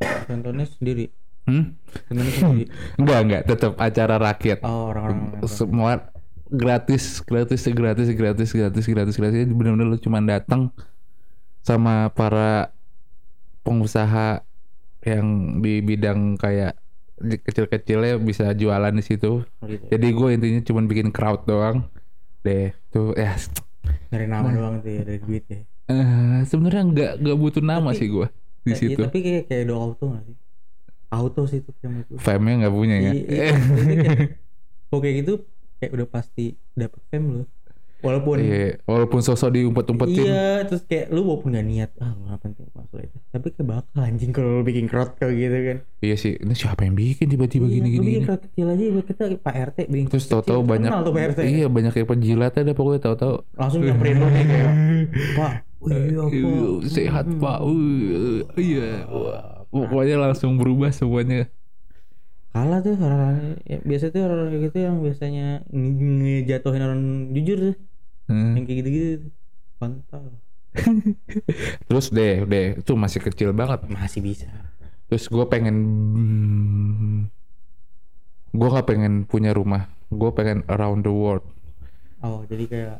contohnya 0.00 0.64
sendiri? 0.64 1.10
Hmm? 1.44 1.76
contohnya 2.08 2.32
sendiri? 2.32 2.68
Enggak 3.00 3.18
enggak, 3.26 3.42
tetap 3.50 3.72
acara 3.76 4.16
rakyat. 4.16 4.58
oh 4.62 4.94
orang-orang 4.94 5.20
semua 5.44 6.10
gratis 6.50 7.22
gratis 7.22 7.62
gratis 7.70 8.08
gratis 8.14 8.50
gratis 8.54 8.84
gratis 8.86 9.16
gratis. 9.18 9.50
Benar-benar 9.50 9.86
lu 9.90 9.98
cuma 9.98 10.22
datang 10.22 10.70
sama 11.60 12.08
para 12.14 12.72
pengusaha 13.66 14.42
yang 15.04 15.58
di 15.60 15.80
bidang 15.84 16.38
kayak 16.40 16.76
kecil-kecilnya 17.20 18.16
bisa 18.22 18.54
jualan 18.56 18.94
di 18.94 19.04
situ. 19.04 19.44
Gitu. 19.60 19.84
Jadi 19.92 20.06
gue 20.08 20.28
intinya 20.32 20.60
cuma 20.64 20.80
bikin 20.86 21.12
crowd 21.12 21.44
doang. 21.44 21.90
Deh 22.40 22.72
tuh 22.88 23.12
ya. 23.18 23.36
Dari 24.08 24.24
nama 24.24 24.48
doang 24.48 24.80
tuh 24.80 24.90
ya 24.90 25.02
dari 25.04 25.20
duit 25.20 25.44
ya 25.50 25.60
eh, 25.90 26.02
sebenarnya 26.44 26.82
nggak 26.86 27.12
nggak 27.18 27.36
butuh 27.36 27.60
nama 27.60 27.90
Tapi- 27.90 27.98
sih 27.98 28.08
gue 28.08 28.26
di 28.60 28.68
Iya, 28.68 28.76
situ. 28.76 29.00
tapi 29.00 29.18
kayak 29.18 29.42
kayak 29.46 29.64
do 29.64 29.74
auto 29.74 30.04
gak 30.08 30.22
sih? 30.22 30.36
Auto 31.10 31.42
sih 31.44 31.58
itu 31.58 31.70
yang 31.80 31.94
itu 31.98 32.12
fame-nya 32.16 32.54
nggak 32.60 32.74
punya 32.74 32.96
ya? 32.96 33.10
Iya, 33.10 33.22
iya. 33.24 33.44
Itu 33.50 33.92
kayak- 33.98 35.00
kayak 35.02 35.14
gitu 35.18 35.32
kayak 35.76 35.92
udah 35.92 36.08
pasti 36.08 36.44
dapet 36.72 37.00
fame 37.06 37.26
lu. 37.32 37.44
Walaupun 38.00 38.40
Iya, 38.40 38.80
walaupun 38.84 39.20
sosok 39.20 39.52
diumpet-umpetin. 39.52 40.24
Iya 40.24 40.64
terus 40.64 40.80
kayak 40.82 41.08
lu 41.08 41.20
walaupun 41.22 41.52
gak 41.52 41.66
niat 41.66 41.90
ah 42.00 42.16
gak 42.16 42.40
penting 42.40 42.64
masalah 42.70 43.04
itu 43.04 43.16
tapi 43.28 43.46
kayak 43.50 43.66
bakal 43.66 44.00
anjing 44.00 44.30
kalau 44.30 44.50
lu 44.56 44.62
bikin 44.62 44.88
crowd 44.88 45.12
kayak 45.16 45.36
gitu 45.36 45.58
kan. 45.60 45.78
Iya 46.00 46.16
sih. 46.16 46.32
Ini 46.34 46.54
siapa 46.54 46.80
yang 46.82 46.94
bikin 46.94 47.28
tiba-tiba 47.28 47.64
Iya, 47.64 47.74
gini-gini 47.76 47.96
lu 47.96 48.02
bikin 48.02 48.14
gini. 48.14 48.24
crowd 48.24 48.42
kecil 48.42 48.66
aja 48.68 48.82
buat 48.90 49.06
kita 49.06 49.22
Pak 49.38 49.54
RT 49.66 49.78
bikin 49.86 50.06
terus 50.08 50.24
tahu-tahu 50.26 50.60
banyak 50.62 50.88
Pak 50.88 51.24
RT 51.28 51.38
iya 51.42 51.66
banyak 51.66 51.92
kayak 51.92 52.08
penjilat 52.08 52.52
ada 52.54 52.72
pokoknya 52.72 53.00
tahu-tahu 53.02 53.34
langsung 53.52 53.80
nyamperin 53.82 54.16
lu 54.16 54.26
nih 54.28 54.44
kayak 54.46 54.72
Pak 55.36 55.52
iya 55.88 55.96
"Eh, 55.96 56.12
Pak 56.12 56.88
sehat 56.92 57.26
pak. 57.40 57.58
Uh, 57.64 58.44
iya. 58.60 59.08
Wah, 59.08 59.64
pokoknya 59.72 60.16
langsung 60.20 60.60
berubah 60.60 60.92
semuanya. 60.92 61.48
Kalah 62.50 62.82
tuh 62.82 62.98
orang 62.98 63.62
ya, 63.62 63.78
biasa 63.80 64.10
tuh 64.10 64.26
orang 64.26 64.50
kayak 64.50 64.62
gitu 64.68 64.78
yang 64.82 64.96
biasanya 65.00 65.46
nge- 65.70 66.18
ngejatuhin 66.20 66.82
orang 66.82 67.00
jujur 67.32 67.58
tuh. 67.70 67.76
Hmm. 68.30 68.54
yang 68.58 68.64
kayak 68.66 68.78
gitu-gitu 68.84 69.26
kontol. 69.78 70.38
Terus 71.90 72.06
deh 72.14 72.46
deh 72.46 72.66
itu 72.78 72.92
masih 72.94 73.20
kecil 73.22 73.50
banget. 73.54 73.86
Masih 73.90 74.22
bisa. 74.22 74.46
Terus 75.10 75.26
gue 75.26 75.44
pengen 75.50 75.76
gue 78.50 78.68
gak 78.70 78.86
pengen 78.86 79.26
punya 79.26 79.54
rumah. 79.54 79.90
Gue 80.10 80.30
pengen 80.34 80.66
around 80.66 81.06
the 81.06 81.12
world. 81.14 81.46
Oh 82.22 82.42
jadi 82.46 82.64
kayak 82.66 82.96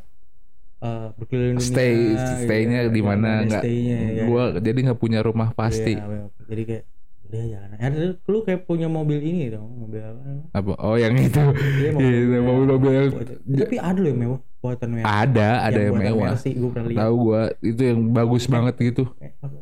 eh 0.81 1.07
berkeliling 1.13 1.57
dunia. 1.61 1.69
Stay 1.69 1.93
gitu 1.93 2.33
staynya 2.45 2.79
ya. 2.85 2.89
di 2.89 3.01
mana? 3.05 3.45
nggak 3.45 3.63
ya. 3.63 4.23
gue 4.25 4.43
jadi 4.65 4.79
nggak 4.89 4.99
punya 4.99 5.19
rumah 5.21 5.53
pasti. 5.53 5.93
Iya, 5.93 6.05
bener. 6.09 6.27
jadi 6.49 6.63
kayak 6.65 6.83
udah 7.31 7.43
jalan 7.47 7.69
ada 7.79 7.97
lu 8.27 8.37
kayak 8.43 8.61
punya 8.67 8.87
mobil 8.91 9.19
ini 9.23 9.47
dong 9.47 9.63
mobil 9.87 10.03
apa 10.03 10.19
apa? 10.51 10.71
Oh 10.83 10.99
yang 10.99 11.15
itu. 11.15 11.39
Iya, 11.39 11.89
Iya, 11.95 12.39
mobil-mobil 12.43 12.91
yang 12.91 13.07
tapi 13.55 13.75
ada 13.79 13.99
loh 14.03 14.09
yang 14.11 14.19
mewah 14.19 14.39
buatan 14.59 14.89
mewah. 14.91 15.05
Ada 15.07 15.49
ada 15.63 15.79
yang 15.79 15.95
buatan 15.95 16.11
mewah. 16.11 16.33
Pernah 16.43 16.85
lihat. 16.91 16.99
Tahu 16.99 17.13
gue 17.23 17.41
itu 17.71 17.81
yang 17.87 17.99
bagus 18.11 18.43
banget 18.51 18.75
gitu. 18.81 19.03
Eh, 19.23 19.31
apa? 19.39 19.57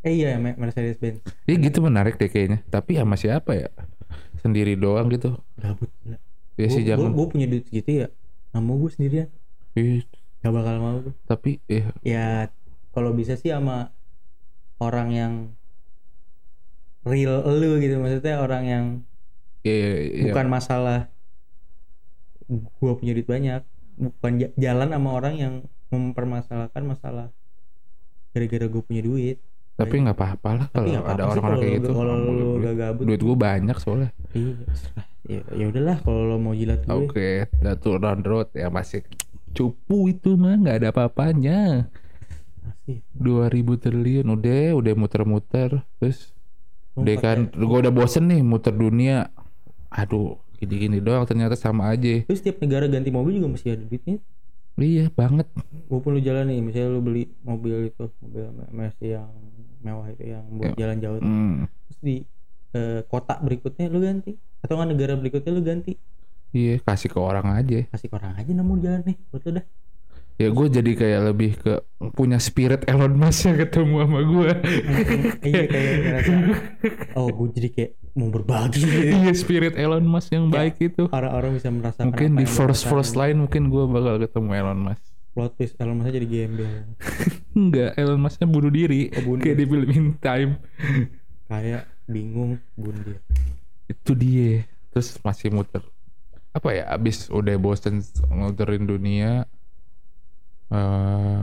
eh 0.00 0.12
iya 0.16 0.40
Me- 0.40 0.56
Mercedes 0.56 0.96
Benz 0.96 1.20
ya 1.44 1.54
gitu 1.60 1.78
menarik 1.84 2.16
deh 2.16 2.26
kayaknya. 2.26 2.64
Tapi 2.66 2.96
sama 2.96 3.14
siapa 3.20 3.52
ya? 3.54 3.68
Sendiri 4.40 4.74
doang 4.74 5.06
gitu. 5.12 5.36
Gabut 5.60 5.92
ya 6.56 6.66
sih 6.68 6.82
jangan. 6.84 7.12
gue 7.12 7.26
punya 7.28 7.46
duit 7.46 7.64
segitu 7.68 8.04
ya. 8.04 8.06
Nggak 8.50 8.62
mau 8.66 8.76
gue 8.82 8.90
sendirian 8.90 9.28
Ih, 9.78 10.02
gak 10.40 10.50
bakal 10.50 10.74
mau 10.80 10.96
gue 10.98 11.14
tapi 11.28 11.60
ya 11.68 11.92
ya 12.02 12.26
kalau 12.90 13.14
bisa 13.14 13.36
sih 13.38 13.52
sama 13.52 13.94
orang 14.80 15.08
yang 15.12 15.32
real 17.04 17.40
lu 17.46 17.78
gitu. 17.78 17.96
Maksudnya 17.96 18.40
orang 18.40 18.64
yang 18.66 18.84
ya, 19.62 19.72
ya, 19.72 19.92
ya. 20.00 20.24
bukan 20.32 20.46
masalah 20.50 21.08
gua 22.80 22.98
punya 22.98 23.14
duit 23.14 23.28
banyak. 23.28 23.62
Bukan 24.00 24.32
ja- 24.40 24.54
jalan 24.56 24.90
sama 24.90 25.10
orang 25.12 25.34
yang 25.36 25.54
mempermasalahkan 25.92 26.82
masalah 26.82 27.26
gara-gara 28.32 28.66
gue 28.66 28.82
punya 28.82 29.02
duit. 29.04 29.36
Tapi 29.76 29.96
nggak 29.96 30.16
apa-apa 30.16 30.50
lah 30.56 30.66
kalau 30.72 30.86
nggak 30.88 31.04
ada 31.04 31.08
apa-apa 31.08 31.20
sih 31.24 31.40
orang-orang 31.40 31.60
kayak 31.60 31.76
gitu. 31.80 31.88
kalau 31.94 32.14
boleh- 32.20 32.60
gak 32.60 32.74
gabut 32.76 33.04
duit 33.06 33.20
gue 33.20 33.36
banyak 33.36 33.76
soalnya. 33.80 34.10
Iya 34.34 34.54
ya 35.30 35.40
ya 35.52 35.64
udahlah 35.70 35.96
kalau 36.02 36.20
lo 36.26 36.36
mau 36.36 36.54
jilat 36.56 36.80
gue. 36.84 36.92
Oke 36.96 37.30
Datuk 37.60 37.96
round 38.00 38.24
road. 38.24 38.48
Ya 38.56 38.68
masih 38.68 39.04
cupu 39.54 40.10
itu 40.10 40.34
mah 40.38 40.56
nggak 40.58 40.76
ada 40.82 40.88
apa-apanya. 40.94 41.90
2000 43.14 43.82
triliun 43.82 44.26
udah 44.26 44.74
udah 44.74 44.92
muter-muter. 44.98 45.86
Terus 46.02 46.34
udah 46.98 47.14
kan 47.22 47.38
gue 47.54 47.78
udah 47.86 47.92
bosen 47.94 48.26
nih 48.30 48.42
muter 48.42 48.74
dunia. 48.74 49.30
Aduh 49.90 50.38
gini-gini 50.60 51.00
doang 51.00 51.24
ternyata 51.24 51.56
sama 51.56 51.88
aja. 51.88 52.20
Terus 52.26 52.38
setiap 52.44 52.60
negara 52.60 52.84
ganti 52.90 53.08
mobil 53.08 53.40
juga 53.40 53.48
masih 53.56 53.78
ada 53.78 53.84
duitnya? 53.86 54.18
Iya 54.80 55.12
banget. 55.12 55.48
Walaupun 55.88 56.10
lu 56.16 56.20
jalan 56.24 56.48
nih 56.52 56.60
misalnya 56.60 56.88
lu 56.92 57.00
beli 57.04 57.28
mobil 57.44 57.88
itu 57.88 58.04
mobil 58.20 58.44
Mercy 58.72 59.16
yang 59.16 59.28
mewah 59.80 60.06
itu 60.12 60.24
yang 60.36 60.44
buat 60.52 60.76
Ya. 60.76 60.84
jalan 60.84 60.96
jauh 61.00 61.18
hmm. 61.24 61.64
terus 61.88 62.00
di 62.04 62.16
eh, 62.76 63.00
kota 63.08 63.40
berikutnya 63.40 63.88
lu 63.88 64.04
ganti? 64.04 64.36
Atau 64.60 64.76
nggak 64.76 64.88
negara 64.92 65.12
berikutnya 65.16 65.52
lu 65.56 65.64
ganti 65.64 65.96
iya 66.50 66.82
kasih 66.82 67.08
ke 67.10 67.18
orang 67.18 67.46
aja. 67.54 67.86
Kasih 67.90 68.08
ke 68.10 68.14
orang 68.18 68.34
aja 68.38 68.52
namun 68.54 68.82
jalan 68.82 69.02
nih 69.06 69.16
buat 69.30 69.42
lu 69.46 69.50
dah. 69.60 69.66
Ya 70.40 70.48
gue 70.48 70.66
jadi 70.72 70.92
kayak 70.96 71.20
lebih 71.32 71.52
ke 71.60 71.84
punya 72.16 72.40
spirit 72.40 72.88
Elon 72.88 73.12
Musk 73.12 73.44
yang 73.44 73.60
ketemu 73.60 74.08
sama 74.08 74.20
gue 74.24 74.50
iya 75.52 75.62
kayak 75.68 75.92
ngerasa 76.00 76.32
oh 77.12 77.28
gue 77.28 77.48
jadi 77.60 77.68
kayak 77.68 77.90
mau 78.16 78.32
berbagi. 78.32 78.80
Iya 79.20 79.36
spirit 79.36 79.76
Elon 79.76 80.08
Musk 80.08 80.32
yang 80.32 80.48
baik 80.48 80.80
itu. 80.80 81.12
orang-orang 81.12 81.60
bisa 81.60 81.68
merasakan 81.68 82.08
mungkin 82.08 82.40
di 82.40 82.46
first 82.48 82.88
first 82.88 83.20
line 83.20 83.36
mungkin 83.36 83.68
gue 83.68 83.84
bakal 83.84 84.16
ketemu 84.16 84.50
Elon 84.64 84.80
Musk. 84.80 85.04
Plot 85.36 85.52
twist 85.60 85.76
Elon 85.76 86.00
Musk 86.00 86.08
jadi 86.08 86.28
gembel. 86.32 86.88
Enggak 87.60 87.90
Elon 88.00 88.20
Musknya 88.24 88.46
bunuh 88.48 88.72
diri. 88.72 89.12
Oh, 89.12 89.22
bunuh 89.28 89.44
kayak 89.44 89.58
di 89.60 89.64
film 89.68 89.88
In 89.92 90.06
Time. 90.24 90.56
Kayak 91.52 91.84
bingung 92.08 92.56
bunuh 92.80 93.02
diri. 93.04 93.20
Itu 93.92 94.16
dia. 94.16 94.64
Terus 94.88 95.20
masih 95.20 95.52
muter 95.52 95.84
apa 96.50 96.68
ya 96.74 96.84
abis 96.90 97.30
udah 97.30 97.54
bosen 97.62 98.02
muterin 98.30 98.84
dunia 98.90 99.46
eh 100.70 101.40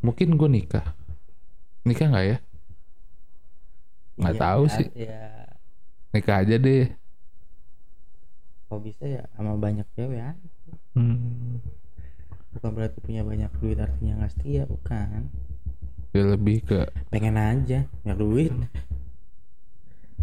mungkin 0.00 0.28
gue 0.40 0.48
nikah. 0.48 0.86
Nikah 1.84 2.06
nggak 2.12 2.26
ya? 2.26 2.36
Nggak 4.20 4.34
Iya, 4.36 4.42
tahu 4.44 4.62
ya, 4.64 4.72
sih. 4.76 4.86
ya 4.96 5.20
nikah 6.12 6.36
aja 6.42 6.56
deh. 6.58 6.84
Kalau 8.68 8.80
bisa 8.86 9.04
ya 9.04 9.22
sama 9.34 9.58
banyak 9.58 9.82
cewek 9.98 10.18
ya 10.22 10.30
hmm, 10.94 11.58
bukan 12.54 12.70
berarti 12.70 12.98
punya 13.02 13.22
banyak 13.26 13.50
duit 13.58 13.78
artinya 13.78 14.12
nggak 14.22 14.32
setia 14.34 14.62
bukan. 14.66 15.26
Ya 16.14 16.22
lebih 16.26 16.62
ke 16.66 16.78
pengen 17.10 17.34
aja 17.38 17.86
banyak 18.02 18.18
duit. 18.18 18.52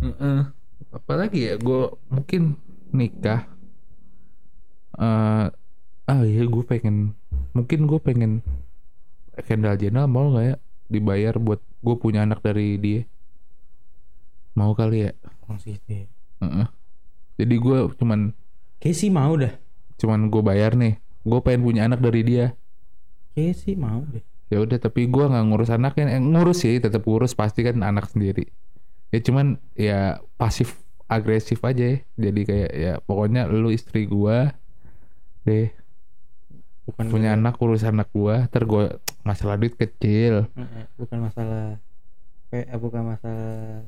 Heeh. 0.02 0.40
apalagi 0.94 1.40
ya 1.52 1.56
gue 1.58 1.84
mungkin 2.14 2.56
nikah 2.94 3.50
eh 4.98 5.48
ah 6.08 6.22
iya 6.24 6.44
gue 6.48 6.64
pengen 6.64 7.14
mungkin 7.52 7.86
gue 7.86 8.00
pengen 8.00 8.42
Kendall 9.46 9.78
Jenner 9.78 10.10
mau 10.10 10.34
nggak 10.34 10.46
ya 10.50 10.56
dibayar 10.90 11.36
buat 11.38 11.62
gue 11.84 11.96
punya 12.00 12.26
anak 12.26 12.42
dari 12.42 12.80
dia? 12.82 13.02
Mau 14.58 14.74
kali 14.74 15.06
ya? 15.06 15.12
Gitu 15.62 15.86
ya. 15.86 16.06
Heeh. 16.42 16.68
jadi 17.38 17.56
gue 17.58 17.78
cuman 17.98 18.34
kayak 18.82 18.98
sih 18.98 19.10
mau 19.14 19.38
dah. 19.38 19.54
cuman 19.98 20.30
gue 20.30 20.42
bayar 20.42 20.74
nih. 20.78 20.98
Gue 21.26 21.40
pengen 21.46 21.62
punya 21.66 21.82
anak 21.86 22.02
dari 22.02 22.22
dia. 22.26 22.54
Kayaknya 23.38 23.54
sih 23.54 23.76
mau 23.78 24.02
deh. 24.10 24.26
ya 24.48 24.64
udah 24.64 24.80
tapi 24.80 25.12
gua 25.12 25.28
nggak 25.28 25.46
ngurus 25.52 25.70
anaknya 25.76 26.08
eh, 26.18 26.24
ngurus 26.24 26.64
sih 26.64 26.80
tetap 26.80 27.04
ngurus 27.04 27.36
pasti 27.36 27.62
kan 27.62 27.84
anak 27.84 28.10
sendiri. 28.10 28.48
Ya 29.12 29.20
cuman 29.22 29.62
ya 29.78 30.24
pasif 30.40 30.82
agresif 31.06 31.62
aja 31.62 31.84
ya. 31.84 31.98
Jadi 32.18 32.42
kayak 32.48 32.72
ya 32.74 32.94
pokoknya 33.04 33.46
lu 33.46 33.70
istri 33.70 34.08
gua 34.10 34.58
deh. 35.48 35.72
Bukan 36.88 37.08
punya 37.08 37.36
anak 37.36 37.56
urus 37.60 37.88
anak 37.88 38.12
gua 38.12 38.48
ter 38.52 38.68
gua 38.68 39.00
masalah 39.24 39.56
duit 39.56 39.80
kecil. 39.80 40.52
Bukan 41.00 41.20
masalah. 41.24 41.80
Kayak 42.52 42.68
eh, 42.72 42.80
bukan 42.80 43.04
masalah 43.04 43.84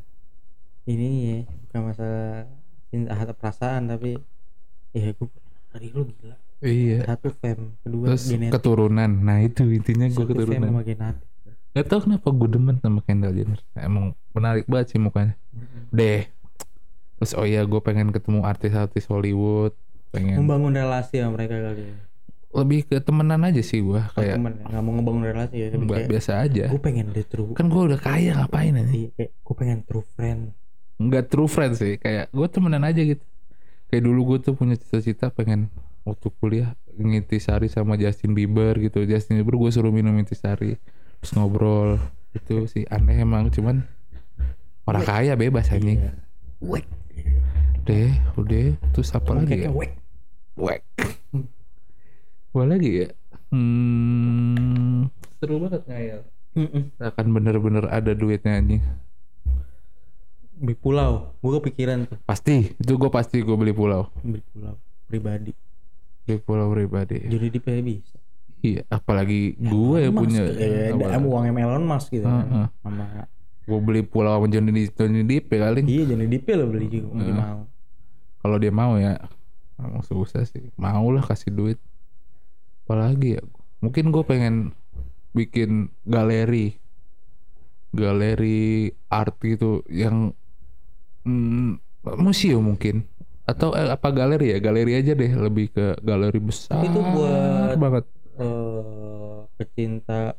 ini 0.87 1.09
ya. 1.19 1.39
Bukan 1.67 1.81
masalah 1.91 2.47
cinta 2.89 3.13
atau 3.13 3.35
perasaan 3.35 3.91
tapi 3.91 4.17
ya 4.95 5.11
gue 5.13 5.27
dari 5.75 5.87
lu 5.91 6.07
gila. 6.07 6.35
Iya. 6.59 7.07
Satu 7.07 7.31
fam 7.39 7.75
kedua 7.83 8.05
terus 8.11 8.27
genetik. 8.27 8.51
keturunan. 8.59 9.11
Nah 9.23 9.37
itu 9.43 9.63
intinya 9.67 10.07
gua 10.11 10.23
satu 10.23 10.31
keturunan. 10.35 10.67
sama 10.71 10.81
genetik. 10.83 11.27
Gak 11.69 11.85
tau 11.85 12.01
kenapa 12.01 12.27
gue 12.33 12.49
demen 12.49 12.75
sama 12.81 12.99
Kendall 13.05 13.37
Jenner. 13.37 13.61
Emang 13.77 14.17
menarik 14.33 14.65
banget 14.65 14.95
sih 14.95 14.99
mukanya. 14.99 15.37
Deh. 15.93 16.25
Terus 17.21 17.31
oh 17.35 17.45
iya 17.45 17.63
gue 17.63 17.79
pengen 17.83 18.09
ketemu 18.09 18.43
artis-artis 18.43 19.07
Hollywood 19.07 19.75
Pengen. 20.09 20.41
Membangun 20.41 20.73
relasi 20.73 21.21
sama 21.21 21.37
mereka 21.37 21.55
kali 21.61 21.83
ya. 21.85 21.95
Lebih 22.49 22.79
ke 22.89 22.97
temenan 22.97 23.45
aja 23.45 23.61
sih 23.61 23.77
gue 23.77 24.01
kayak 24.01 24.17
Kayak 24.17 24.35
temen 24.41 24.53
ya 24.57 24.65
nggak 24.73 24.81
mau 24.81 24.91
ngebangun 24.97 25.23
relasi 25.29 25.55
ya 25.61 25.67
tapi 25.69 25.85
kayak 25.85 26.09
biasa 26.09 26.31
aja. 26.41 26.65
gue 26.65 26.81
pengen 26.81 27.05
deh 27.13 27.25
true. 27.29 27.53
Kan 27.53 27.69
gue 27.69 27.81
udah 27.93 27.99
kaya 28.01 28.31
ngapain 28.41 28.73
aja? 28.73 28.89
Iya, 28.89 29.09
kayak 29.13 29.31
gue 29.37 29.55
pengen 29.55 29.79
true 29.85 30.05
friend. 30.17 30.41
Nggak 30.99 31.25
true 31.31 31.47
friend 31.47 31.73
sih 31.79 31.95
Kayak 31.95 32.27
gue 32.33 32.47
temenan 32.49 32.83
aja 32.83 33.01
gitu. 33.05 33.23
Kayak 33.93 34.03
dulu 34.03 34.19
gue 34.33 34.37
tuh 34.49 34.53
punya 34.57 34.75
cita-cita 34.75 35.29
pengen 35.29 35.69
Waktu 36.03 36.27
kuliah 36.41 36.73
Ngintisari 36.97 37.69
sama 37.69 37.95
Justin 37.95 38.33
Bieber 38.33 38.75
gitu. 38.81 39.05
Justin 39.05 39.39
Bieber 39.39 39.55
gue 39.61 39.69
suruh 39.69 39.93
minum 39.93 40.17
intisari 40.17 40.81
Terus 41.21 41.31
ngobrol. 41.37 42.01
Itu 42.33 42.65
sih 42.65 42.83
aneh 42.89 43.21
emang 43.21 43.53
Cuman 43.53 43.85
Orang 44.89 45.05
kaya 45.05 45.37
bebas 45.37 45.69
anjing. 45.69 46.01
Iya. 46.01 46.11
Deh, 47.89 48.13
udah. 48.37 48.77
Terus 48.93 49.09
apa 49.11 49.33
lagi 49.33 49.57
ya? 49.57 49.65
Kayak 49.65 49.73
wek. 49.73 49.91
Wek. 50.55 50.81
Apa 52.49 52.61
lagi 52.61 52.89
ya? 53.01 53.07
Hmm, 53.49 55.09
seru 55.41 55.57
banget 55.57 55.81
ngayal. 55.89 56.21
Mm-mm. 56.53 56.83
Akan 57.01 57.25
bener-bener 57.29 57.89
ada 57.89 58.13
duitnya 58.13 58.61
anjing. 58.61 58.81
Beli 60.59 60.75
pulau 60.75 61.33
gue 61.39 61.51
kepikiran 61.55 62.03
tuh 62.03 62.19
Pasti, 62.27 62.75
itu 62.75 62.93
gue 62.93 63.07
pasti 63.07 63.39
gue 63.39 63.55
beli 63.55 63.71
pulau. 63.71 64.11
beli 64.19 64.43
pulau 64.43 64.75
pribadi 65.07 65.55
Beli 66.27 66.35
pulau 66.43 66.67
pribadi. 66.69 67.25
jadi 67.25 67.47
di 67.47 67.59
bisa 67.79 68.19
Iya, 68.59 68.83
apalagi 68.91 69.55
gue 69.55 69.97
yang 70.03 70.13
punya. 70.13 70.43
Ya, 70.51 70.91
ada 70.91 71.23
uang 71.23 71.47
Elon 71.47 71.87
Musk 71.87 72.11
gitu 72.11 72.27
kan. 72.27 72.43
Heeh. 72.43 72.67
sama 72.83 73.05
Gue 73.63 73.79
beli 73.79 74.01
pulau 74.03 74.35
sama 74.35 74.51
Johnny 74.51 74.75
Depp, 74.75 74.99
Johnny 74.99 75.23
Depp 75.23 75.47
ya 75.47 75.57
kali. 75.63 75.81
iya 75.87 76.03
jadi 76.11 76.25
DP 76.27 76.47
lo 76.59 76.65
beli 76.67 76.87
juga 76.91 77.07
mungkin 77.15 77.33
Heeh. 77.33 77.39
mau 77.39 77.59
Kalau 78.39 78.57
dia 78.59 78.71
mau 78.71 78.95
ya, 78.95 79.19
mau 79.79 80.01
susah 80.03 80.43
sih. 80.47 80.71
Mau 80.79 81.11
lah 81.11 81.23
kasih 81.23 81.51
duit. 81.51 81.79
Apalagi 82.85 83.37
ya, 83.37 83.41
mungkin 83.83 84.09
gue 84.09 84.23
pengen 84.25 84.55
bikin 85.37 85.93
galeri, 86.07 86.75
galeri 87.93 88.89
art 89.09 89.35
gitu 89.41 89.81
yang 89.89 90.31
mm, 91.25 91.79
museum 92.19 92.63
mungkin. 92.75 93.05
Atau 93.49 93.73
eh, 93.73 93.89
apa 93.89 94.13
galeri 94.13 94.53
ya? 94.53 94.57
Galeri 94.61 94.93
aja 94.93 95.13
deh, 95.17 95.31
lebih 95.33 95.73
ke 95.73 95.97
galeri 96.05 96.39
besar. 96.39 96.85
Itu 96.85 96.99
buat- 97.01 97.77
banget. 97.77 98.05
eh 98.39 99.39
pecinta 99.59 100.31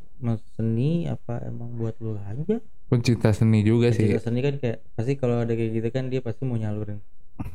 seni 0.56 1.04
apa 1.04 1.44
emang 1.44 1.76
buat 1.76 1.92
lu 2.00 2.16
aja 2.16 2.64
Pencinta 2.88 3.28
seni 3.30 3.60
juga 3.60 3.92
sih. 3.92 4.08
pecinta 4.08 4.24
seni 4.24 4.40
kan 4.40 4.54
kayak 4.56 4.78
pasti 4.96 5.12
kalau 5.20 5.44
ada 5.44 5.52
kayak 5.52 5.70
gitu 5.76 5.88
kan 5.92 6.08
dia 6.08 6.24
pasti 6.24 6.48
mau 6.48 6.56
nyalurin 6.56 6.96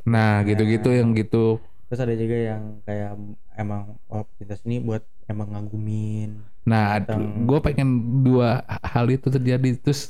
Nah, 0.06 0.42
gitu-gitu 0.46 0.90
yang 0.92 1.12
gitu. 1.14 1.60
terus 1.86 2.02
ada 2.02 2.18
juga 2.18 2.34
yang 2.34 2.82
kayak 2.82 3.14
emang 3.62 3.94
oh 4.10 4.26
pecinta 4.26 4.58
seni 4.58 4.82
buat 4.82 5.06
emang 5.30 5.54
ngagumin 5.54 6.42
Nah, 6.66 6.98
Tentang- 6.98 7.46
gue 7.46 7.60
pengen 7.62 7.90
dua 8.26 8.66
hal 8.82 9.06
itu 9.14 9.30
terjadi 9.30 9.78
terus 9.78 10.10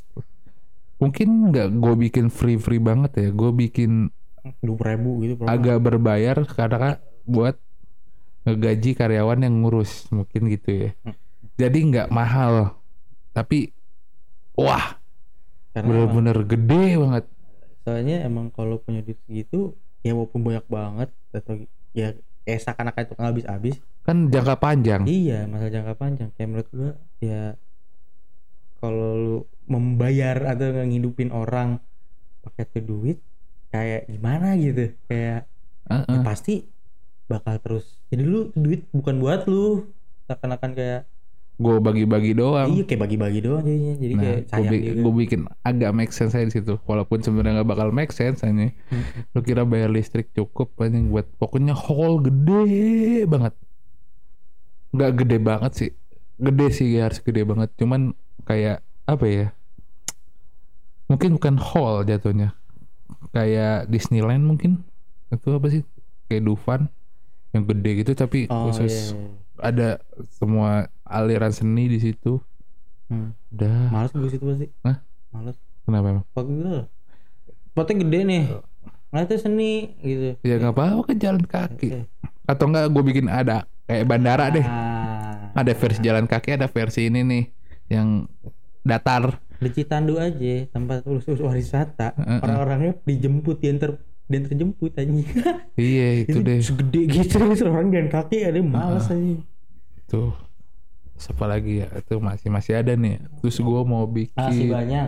mungkin 0.96 1.52
nggak 1.52 1.68
gue 1.76 1.94
bikin 2.08 2.32
free 2.32 2.56
free 2.56 2.80
banget 2.80 3.12
ya. 3.20 3.28
Gue 3.36 3.52
bikin 3.52 4.08
dua 4.64 4.96
ribu 4.96 5.20
gitu 5.20 5.44
agak 5.44 5.84
berbayar 5.84 6.38
karena 6.48 6.78
kan 6.80 6.94
buat 7.28 7.60
ngegaji 8.48 8.96
karyawan 8.96 9.44
yang 9.44 9.56
ngurus 9.60 10.08
mungkin 10.16 10.48
gitu 10.48 10.70
ya. 10.72 10.90
Hmm. 11.04 11.16
Jadi 11.60 11.78
nggak 11.92 12.08
mahal, 12.08 12.80
tapi 13.36 13.76
wah 14.56 14.96
bener-bener 15.76 16.40
gede 16.48 16.86
banget. 16.96 17.26
Soalnya 17.86 18.26
emang 18.26 18.50
kalau 18.50 18.82
punya 18.82 19.06
duit 19.06 19.22
segitu 19.30 19.78
ya 20.02 20.18
walaupun 20.18 20.42
banyak 20.42 20.66
banget 20.66 21.10
atau 21.30 21.62
ya 21.94 22.18
kayak 22.42 22.62
seakan-akan 22.66 23.02
itu 23.06 23.14
nggak 23.14 23.30
habis-habis. 23.30 23.76
Kan 24.02 24.18
jangka 24.34 24.56
panjang. 24.58 25.02
iya 25.06 25.46
masalah 25.46 25.72
jangka 25.74 25.94
panjang. 25.98 26.30
Kayak 26.34 26.50
menurut 26.50 26.70
gua 26.74 26.92
ya 27.22 27.42
kalau 28.82 29.10
lu 29.18 29.38
membayar 29.66 30.38
atau 30.54 30.86
ngehidupin 30.86 31.34
orang 31.34 31.82
pakai 32.46 32.70
tuh 32.70 32.82
duit 32.86 33.18
kayak 33.70 34.10
gimana 34.10 34.58
gitu? 34.58 34.94
Kayak 35.06 35.50
ya 35.86 36.02
Heeh. 36.02 36.22
pasti 36.26 36.66
bakal 37.30 37.62
terus. 37.62 37.86
Jadi 38.10 38.24
lu 38.26 38.50
duit 38.58 38.86
bukan 38.94 39.22
buat 39.22 39.46
lu. 39.46 39.90
Seakan-akan 40.26 40.74
kayak 40.74 41.02
Gue 41.56 41.80
bagi-bagi 41.80 42.36
doang. 42.36 42.68
iya 42.76 42.84
kayak 42.84 43.08
bagi-bagi 43.08 43.40
doang 43.40 43.64
jadinya 43.64 43.96
jadi 43.96 44.14
Nah, 44.16 44.24
kayak 44.52 45.00
gue 45.00 45.14
bikin 45.24 45.42
agak 45.64 45.92
make 45.96 46.12
sense 46.12 46.36
aja 46.36 46.44
di 46.44 46.52
situ. 46.52 46.76
Walaupun 46.84 47.24
sebenarnya 47.24 47.64
nggak 47.64 47.70
bakal 47.72 47.90
make 47.96 48.12
sense 48.12 48.44
aja. 48.44 48.52
Hmm. 48.52 49.04
Lu 49.32 49.40
kira 49.40 49.64
bayar 49.64 49.88
listrik 49.88 50.36
cukup 50.36 50.76
aja 50.84 51.00
buat 51.00 51.28
pokoknya 51.40 51.72
hall 51.72 52.20
gede 52.20 53.24
banget. 53.24 53.54
Nggak 54.92 55.12
gede 55.24 55.38
banget 55.40 55.72
sih. 55.76 55.92
Gede 56.36 56.68
sih 56.76 56.88
ya, 56.92 57.08
harus 57.08 57.24
gede 57.24 57.48
banget. 57.48 57.72
Cuman 57.80 58.12
kayak 58.44 58.84
apa 59.08 59.26
ya? 59.26 59.48
Mungkin 61.08 61.40
bukan 61.40 61.56
hall 61.56 62.04
jatuhnya. 62.04 62.52
Kayak 63.32 63.88
Disneyland 63.88 64.44
mungkin. 64.44 64.84
Itu 65.32 65.56
apa 65.56 65.72
sih? 65.72 65.88
Kayak 66.28 66.52
Dufan 66.52 66.92
yang 67.56 67.64
gede 67.64 68.04
gitu 68.04 68.12
tapi 68.12 68.52
oh 68.52 68.68
khusus 68.68 69.16
iya, 69.16 69.16
iya. 69.16 69.64
ada 69.64 69.90
semua 70.36 70.92
aliran 71.06 71.50
seni 71.50 71.88
di 71.88 71.98
situ. 71.98 72.42
Hmm. 73.06 73.38
Udah. 73.50 73.88
males 73.88 74.10
gue 74.10 74.26
situ 74.28 74.42
pasti 74.42 74.68
Hah? 74.82 74.98
males 75.30 75.54
Kenapa 75.82 76.06
emang? 76.10 76.26
Pak 76.28 76.44
gue 76.44 76.76
potnya 77.72 77.96
gede 78.02 78.20
nih 78.24 78.44
nah 79.08 79.22
itu 79.22 79.38
seni 79.38 79.96
gitu 80.00 80.36
Ya 80.42 80.58
nggak 80.58 80.74
apa-apa 80.74 81.02
kan 81.06 81.18
jalan 81.18 81.44
kaki. 81.44 81.88
Oke. 81.88 82.02
Atau 82.44 82.66
enggak 82.68 82.90
gue 82.90 83.04
bikin 83.06 83.26
ada 83.26 83.64
kayak 83.86 84.06
bandara 84.06 84.50
deh. 84.50 84.66
Ah, 84.66 85.54
Ada 85.54 85.72
versi 85.72 86.02
jalan 86.02 86.26
kaki, 86.26 86.50
ada 86.54 86.68
versi 86.68 87.06
ini 87.06 87.22
nih 87.22 87.44
yang 87.88 88.26
datar. 88.82 89.40
di 89.56 89.72
Citandu 89.72 90.20
aja 90.20 90.68
tempat 90.68 91.00
khusus 91.02 91.40
wisata 91.40 92.12
Heeh. 92.12 92.40
orang-orangnya 92.40 92.92
dijemput 93.02 93.58
diantar 93.58 93.96
diantar 94.26 94.52
jemput 94.52 94.92
aja 94.92 95.08
Iya 95.74 96.08
itu 96.22 96.38
deh. 96.40 96.60
segede 96.60 97.02
gitu 97.08 97.40
terus 97.40 97.64
orang 97.66 97.88
jalan 97.88 98.10
kaki 98.10 98.44
ada 98.44 98.60
males 98.60 99.08
aja 99.08 99.36
Tuh. 100.06 100.36
Terus 101.16 101.28
apa 101.32 101.46
lagi 101.48 101.74
ya? 101.82 101.88
Itu 101.96 102.20
masih 102.20 102.50
masih 102.52 102.74
ada 102.76 102.94
nih. 102.94 103.24
Terus 103.40 103.58
gue 103.58 103.82
mau 103.88 104.04
masih 104.04 104.14
bikin 104.14 104.68
banyak 104.70 105.08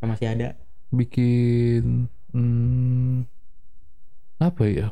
Ah, 0.00 0.06
masih 0.08 0.26
ada 0.32 0.48
bikin 0.90 2.08
hmm, 2.32 3.24
apa 4.38 4.62
ya? 4.66 4.88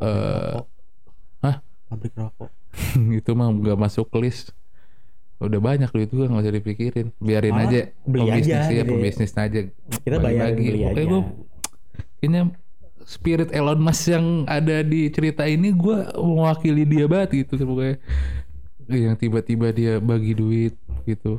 Eh 0.00 0.52
Rokok. 0.52 0.66
hah? 1.42 1.56
pabrik 1.88 2.14
rokok 2.16 2.50
itu 3.20 3.30
mah 3.32 3.48
nggak 3.52 3.78
masuk 3.78 4.08
list. 4.18 4.52
Udah 5.42 5.58
banyak 5.58 5.90
duit 5.90 6.08
gue 6.08 6.24
nggak 6.24 6.42
usah 6.42 6.54
dipikirin. 6.54 7.08
Biarin 7.18 7.52
Malah 7.52 7.68
aja. 7.68 7.80
beli 8.04 8.28
pebisnis 8.30 8.62
aja 8.62 8.72
ya, 8.72 8.82
gitu 8.82 8.82
ya. 8.82 8.84
pebisnis 8.86 9.32
aja. 9.34 9.60
kita 10.02 10.16
bayar 10.18 10.48
Bagi-bagi. 10.50 10.68
beli 10.68 10.80
aja 10.84 11.02
gua 11.04 11.20
kayaknya 12.18 12.42
spirit 13.04 13.50
Elon 13.50 13.80
Musk 13.80 14.12
yang 14.12 14.44
ada 14.46 14.82
di 14.82 15.08
cerita 15.10 15.46
ini 15.46 15.74
gue 15.74 16.10
mewakili 16.16 16.86
dia 16.86 17.06
banget 17.06 17.46
gitu 17.46 17.60
pokoknya. 17.62 17.96
Yang 18.90 19.16
tiba-tiba 19.22 19.68
dia 19.72 19.92
bagi 20.02 20.32
duit 20.34 20.74
gitu. 21.06 21.38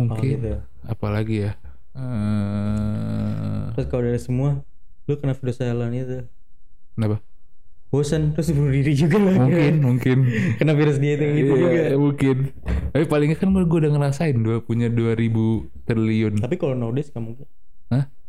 Oh, 0.00 0.08
mungkin 0.08 0.36
gitu. 0.38 0.58
apalagi 0.88 1.48
ya. 1.48 1.52
Eh, 1.92 3.62
terus 3.76 3.86
kalau 3.92 4.02
dari 4.08 4.20
semua 4.20 4.64
lu 5.04 5.14
kena 5.20 5.36
virus 5.36 5.60
Elon 5.60 5.92
itu. 5.92 6.24
Kenapa? 6.96 7.20
Bosan 7.92 8.32
terus 8.32 8.48
bunuh 8.56 8.72
diri 8.72 8.96
juga 8.96 9.20
lah. 9.20 9.36
Mungkin 9.36 9.74
mungkin. 9.84 10.18
Kena 10.58 10.72
virus 10.72 10.96
dia 10.96 11.12
itu 11.12 11.24
gitu 11.28 11.52
juga. 11.60 11.92
Iya, 11.92 12.00
mungkin. 12.00 12.36
Tapi 12.96 13.04
palingnya 13.04 13.36
kan 13.36 13.52
gue 13.52 13.78
udah 13.84 13.92
ngerasain 13.92 14.36
dua 14.40 14.64
punya 14.64 14.88
2000 14.88 15.84
triliun. 15.84 16.40
Tapi 16.40 16.56
kalau 16.56 16.72
nowadays 16.72 17.12
gak 17.12 17.20
mungkin? 17.20 17.44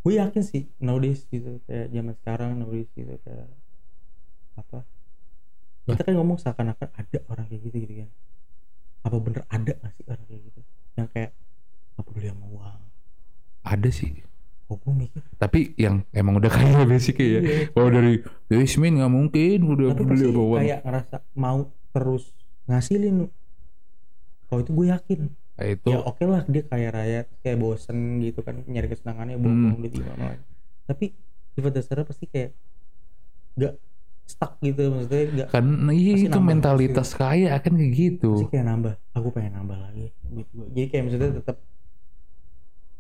Gue 0.04 0.14
yakin 0.20 0.44
sih 0.44 0.68
nowadays 0.84 1.24
gitu 1.32 1.64
kayak 1.64 1.88
zaman 1.96 2.14
sekarang 2.20 2.52
nowadays 2.60 2.92
gitu 2.92 3.16
kayak 3.24 3.48
apa 4.60 4.84
kita 5.84 6.02
kan 6.08 6.14
ngomong 6.16 6.40
seakan-akan 6.40 6.90
ada 6.96 7.20
orang 7.28 7.46
kayak 7.52 7.62
gitu 7.68 7.76
gitu 7.84 7.94
kan. 8.04 8.10
Apa 9.04 9.16
bener 9.20 9.44
ada 9.52 9.74
gak 9.76 9.92
sih 10.00 10.04
orang 10.08 10.26
kayak 10.32 10.42
gitu? 10.48 10.60
Yang 10.96 11.08
kayak 11.12 11.32
apa 11.94 12.02
peduli 12.08 12.28
sama 12.32 12.46
uang 12.48 12.82
ada 13.64 13.90
sih. 13.92 14.12
Kok 14.72 14.78
gue 14.80 14.94
mikir? 14.96 15.22
Tapi 15.36 15.60
yang 15.76 16.08
emang 16.16 16.40
udah 16.40 16.52
kaya 16.52 16.84
basic 16.92 17.20
ya. 17.20 17.28
Iya. 17.28 17.42
kalau 17.76 17.90
dari 17.92 18.24
dari 18.48 18.64
Ismin 18.64 19.04
nggak 19.04 19.12
mungkin 19.12 19.58
udah 19.60 19.88
tapi 19.92 20.04
beli 20.08 20.26
apa 20.32 20.40
uang 20.40 20.62
kayak 20.64 20.82
ngerasa 20.88 21.18
mau 21.36 21.60
terus 21.92 22.24
ngasilin. 22.72 23.28
Kalau 24.48 24.60
itu 24.64 24.72
gue 24.72 24.88
yakin 24.88 25.20
itu. 25.62 25.90
Ya 25.94 26.02
oke 26.02 26.24
lah 26.26 26.42
dia 26.50 26.64
kaya 26.66 26.90
raya 26.90 27.20
kayak 27.46 27.58
bosen 27.62 28.18
gitu 28.26 28.42
kan 28.42 28.66
nyari 28.66 28.90
kesenangannya 28.90 29.38
bohong 29.38 29.78
duit 29.78 29.94
gimana 29.94 30.42
tapi 30.84 31.16
sifat 31.56 31.72
dasarnya 31.80 32.06
pasti 32.10 32.26
kayak 32.28 32.52
gak 33.56 33.74
stuck 34.26 34.58
gitu 34.66 34.90
maksudnya 34.90 35.46
gak 35.46 35.48
kan 35.54 35.66
iya 35.94 36.14
Pasti 36.18 36.28
itu 36.32 36.40
mentalitas 36.40 37.10
kaya 37.14 37.54
kan 37.60 37.74
kayak 37.76 37.94
gitu. 37.94 38.32
Pasti 38.40 38.50
kayak 38.50 38.66
nambah 38.66 38.94
aku 39.14 39.28
pengen 39.30 39.54
nambah 39.62 39.78
lagi 39.78 40.10
gue 40.34 40.68
jadi 40.74 40.88
kayak 40.90 41.04
maksudnya 41.06 41.30
tetap 41.38 41.58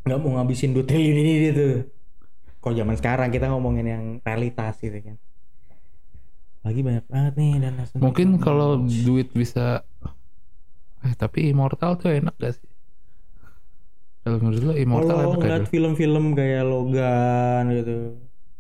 nggak 0.03 0.19
mau 0.19 0.31
ngabisin 0.35 0.75
duit 0.75 0.85
triliun 0.85 1.17
ini 1.17 1.33
gitu. 1.49 1.67
Kalau 2.59 2.75
zaman 2.75 2.95
sekarang 2.95 3.29
kita 3.31 3.51
ngomongin 3.51 3.87
yang 3.87 4.03
realitas 4.23 4.75
gitu 4.83 4.99
kan. 4.99 5.15
Lagi 6.63 6.79
banyak 6.79 7.05
banget 7.07 7.33
nih 7.39 7.53
dan 7.59 7.73
mungkin 7.99 8.39
kalau 8.39 8.83
duit 8.83 9.31
bisa 9.31 9.83
eh 11.03 11.13
tapi 11.19 11.51
immortal 11.51 11.91
tuh 11.99 12.09
enak 12.15 12.35
gak 12.39 12.53
sih? 12.57 12.67
Kalau 14.23 14.37
menurut 14.39 14.61
lo 14.63 14.73
immortal 14.79 15.15
kalau 15.19 15.23
enak 15.23 15.35
gak 15.35 15.39
ngeliat 15.43 15.65
film-film 15.67 16.25
kayak 16.31 16.63
Logan 16.63 17.63
gitu. 17.75 17.95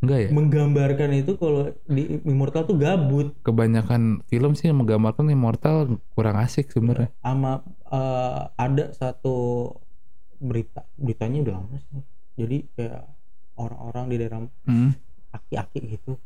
Enggak 0.03 0.19
ya? 0.19 0.29
Menggambarkan 0.35 1.09
itu 1.15 1.31
kalau 1.39 1.71
di 1.87 2.03
Immortal 2.27 2.67
tuh 2.67 2.75
gabut. 2.75 3.31
Kebanyakan 3.47 4.27
film 4.27 4.51
sih 4.59 4.67
yang 4.67 4.83
menggambarkan 4.83 5.31
immortal 5.31 6.03
kurang 6.11 6.35
asik 6.43 6.67
sebenarnya. 6.75 7.07
Sama 7.23 7.63
eh, 7.87 8.41
ada 8.59 8.91
satu 8.91 9.35
berita 10.43 10.83
beritanya 10.99 11.37
udah 11.47 11.53
lama 11.55 11.77
sih. 11.79 12.03
Jadi 12.35 12.57
kayak 12.75 13.03
orang-orang 13.55 14.05
di 14.11 14.15
daerah 14.19 14.39
Hmm. 14.67 14.91
aki-aki 15.31 15.79
gitu 15.97 16.19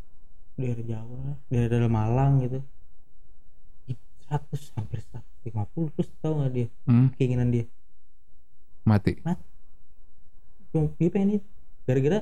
daerah 0.57 0.83
Jawa 0.83 1.37
daerah 1.53 1.89
Malang 1.91 2.41
gitu. 2.41 2.57
Itu 2.57 2.76
100 4.27 4.75
hampir 4.75 4.99
150 5.47 5.95
terus 5.95 6.09
tahu 6.19 6.43
nggak 6.43 6.51
dia? 6.51 6.67
Hmm. 6.83 7.07
keinginan 7.15 7.49
dia. 7.49 7.65
Mati? 8.83 9.23
Cuma 10.71 10.91
dia 10.99 11.09
pengen 11.11 11.39
itu. 11.39 11.47
Gara-gara 11.87 12.19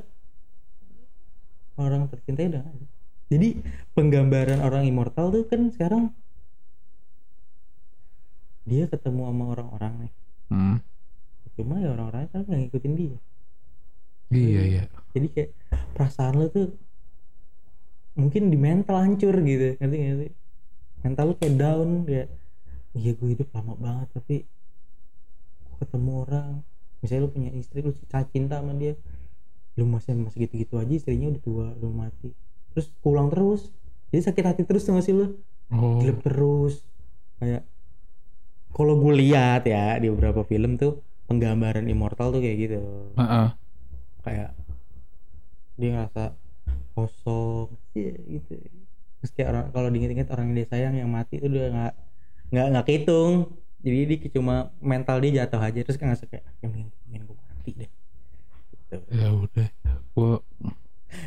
orang 1.75 2.07
tercinta 2.07 2.45
udah 2.45 2.63
ada. 2.63 2.85
jadi 3.25 3.57
penggambaran 3.97 4.61
orang 4.61 4.85
immortal 4.85 5.33
tuh 5.33 5.43
kan 5.49 5.67
sekarang 5.73 6.13
dia 8.69 8.85
ketemu 8.85 9.21
sama 9.27 9.45
orang-orang 9.57 9.93
nih. 10.07 10.13
Hmm. 10.53 10.77
cuma 11.57 11.79
ya 11.81 11.89
orang-orangnya 11.95 12.29
kan 12.29 12.41
nggak 12.45 12.59
ngikutin 12.69 12.93
dia. 12.93 13.17
Iya 14.29 14.61
iya. 14.61 14.83
Jadi 15.17 15.27
kayak 15.33 15.49
perasaan 15.97 16.33
lo 16.37 16.47
tuh 16.53 16.69
mungkin 18.13 18.53
di 18.53 18.57
mental 18.61 19.01
hancur 19.01 19.33
gitu. 19.41 19.79
Ngerti 19.81 19.95
nggak 19.97 20.17
sih 20.21 20.31
mental 21.05 21.29
lu 21.29 21.35
kayak 21.37 21.53
down 21.61 21.89
kayak 22.09 22.27
iya 22.97 23.11
gue 23.13 23.29
hidup 23.37 23.53
lama 23.53 23.77
banget 23.77 24.07
tapi 24.17 24.35
gua 25.69 25.75
ketemu 25.85 26.11
orang. 26.25 26.51
Misalnya 27.05 27.21
lu 27.21 27.29
punya 27.29 27.51
istri 27.53 27.85
lu 27.85 27.93
cinta 28.33 28.57
sama 28.57 28.73
dia 28.73 28.97
lu 29.77 29.85
masih 29.85 30.17
masih 30.17 30.49
gitu-gitu 30.49 30.81
aja 30.81 30.89
istrinya 30.89 31.29
udah 31.29 31.41
tua 31.45 31.67
udah 31.77 31.91
mati. 31.93 32.33
Terus 32.73 32.89
pulang 33.05 33.29
terus 33.29 33.69
jadi 34.09 34.33
sakit 34.33 34.43
hati 34.49 34.61
terus 34.65 34.81
tuh 34.81 34.97
nggak 34.97 35.05
sih 35.05 35.13
lu. 35.13 35.37
Oh. 35.69 36.01
Terus. 36.01 36.81
Kayak 37.37 37.69
kalau 38.73 38.97
gue 38.97 39.13
lihat 39.21 39.69
ya 39.69 40.01
di 40.01 40.09
beberapa 40.09 40.41
film 40.41 40.81
tuh 40.81 41.05
penggambaran 41.29 41.85
immortal 41.85 42.33
tuh 42.33 42.41
kayak 42.41 42.57
gitu. 42.57 42.79
Heeh. 43.13 43.47
kayak 44.25 44.57
dia 45.77 45.89
ngerasa 45.93 46.33
kosong 46.97 47.69
iya 47.93 48.15
gitu 48.25 48.57
kayak 49.33 49.49
orang 49.49 49.65
kalau 49.73 49.87
diinget-inget 49.89 50.29
orang 50.29 50.51
yang 50.51 50.55
dia 50.61 50.67
sayang 50.69 50.93
yang 50.99 51.09
mati 51.09 51.41
itu 51.41 51.47
udah 51.49 51.67
nggak 51.71 51.93
nggak 52.51 52.65
nggak 52.75 52.85
kehitung. 52.85 53.33
Jadi 53.85 53.97
dia 54.09 54.17
cuma 54.33 54.73
mental 54.81 55.21
dia 55.21 55.45
jatuh 55.45 55.61
aja. 55.61 55.79
Terus 55.85 55.97
kan 55.97 56.09
ngerasa 56.09 56.25
kayak 56.25 56.43
ya 56.61 56.67
mending, 56.69 56.89
mending 57.05 57.23
gue 57.25 57.37
mati 57.37 57.71
deh. 57.73 57.91
Gitu. 58.75 58.95
ya 59.17 59.27
udah 59.33 59.67
gua 60.13 60.37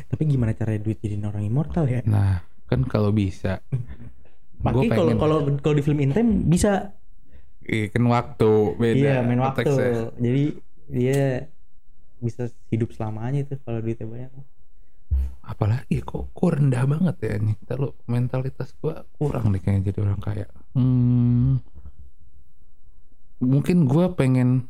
tapi 0.07 0.21
gimana 0.29 0.53
caranya 0.53 0.85
duit 0.85 1.01
jadi 1.01 1.17
orang 1.19 1.43
immortal 1.43 1.89
ya? 1.89 2.05
Nah 2.05 2.45
kan 2.69 2.85
kalau 2.85 3.09
bisa 3.09 3.59
Pasti 4.59 4.87
kalau 4.91 5.15
kalau 5.15 5.37
kalau 5.63 5.75
di 5.75 5.83
film 5.83 6.03
Intem 6.03 6.43
bisa. 6.51 6.91
Iya, 7.63 7.93
kan 7.93 8.03
waktu 8.09 8.51
beda 8.81 8.97
iya 8.97 9.15
main 9.21 9.39
waktu. 9.39 9.69
jadi 10.17 10.43
dia 10.89 11.21
bisa 12.17 12.49
hidup 12.73 12.91
selamanya 12.97 13.45
itu 13.45 13.55
kalau 13.61 13.79
duitnya 13.79 14.09
banyak 14.09 14.31
apalagi 15.43 16.05
kok 16.05 16.29
kok 16.29 16.51
rendah 16.53 16.85
banget 16.85 17.15
ya 17.25 17.35
nih 17.41 17.57
kalau 17.65 17.97
mentalitas 18.05 18.69
gua 18.77 19.01
kurang 19.17 19.49
nih 19.49 19.61
kayaknya 19.63 19.81
jadi 19.89 19.99
orang 20.05 20.21
kaya. 20.21 20.47
Hmm, 20.77 21.57
mungkin 23.41 23.89
gua 23.89 24.13
pengen 24.13 24.69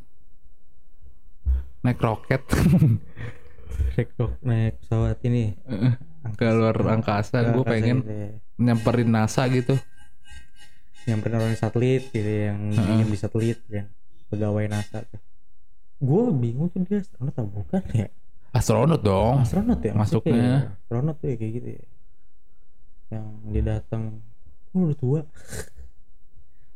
naik 1.84 2.00
roket. 2.00 2.44
Naik 3.96 4.16
naik 4.44 4.74
pesawat 4.80 5.18
ini. 5.24 5.56
Ke 6.36 6.52
luar 6.52 6.76
angkasa. 6.88 7.52
Gue 7.52 7.64
pengen 7.64 8.04
gitu 8.04 8.12
ya. 8.12 8.28
nyamperin 8.60 9.08
NASA 9.08 9.48
gitu. 9.48 9.76
Nyamperin 11.08 11.36
orang 11.40 11.56
satelit 11.56 12.08
gitu 12.12 12.28
yang 12.28 12.72
ingin 12.72 13.08
di 13.08 13.16
satelit 13.16 13.60
kan 13.68 13.88
pegawai 14.28 14.68
NASA 14.68 15.04
tuh. 15.04 15.20
Gue 16.00 16.32
bingung 16.32 16.68
tuh 16.72 16.84
dia 16.84 17.00
astronot 17.00 17.32
atau 17.32 17.48
bukan 17.48 17.82
ya 17.92 18.08
astronot 18.50 19.00
dong. 19.02 19.42
Astronot 19.42 19.80
ya 19.82 19.92
masuknya. 19.94 20.34
ya. 20.34 20.56
astronot 20.74 21.16
tuh 21.22 21.28
ya 21.30 21.36
kayak 21.38 21.52
gitu 21.58 21.68
ya. 21.78 21.84
Yang 23.10 23.26
dia 23.50 23.62
datang 23.78 24.02
oh, 24.74 24.86
udah 24.86 24.98
tua. 24.98 25.20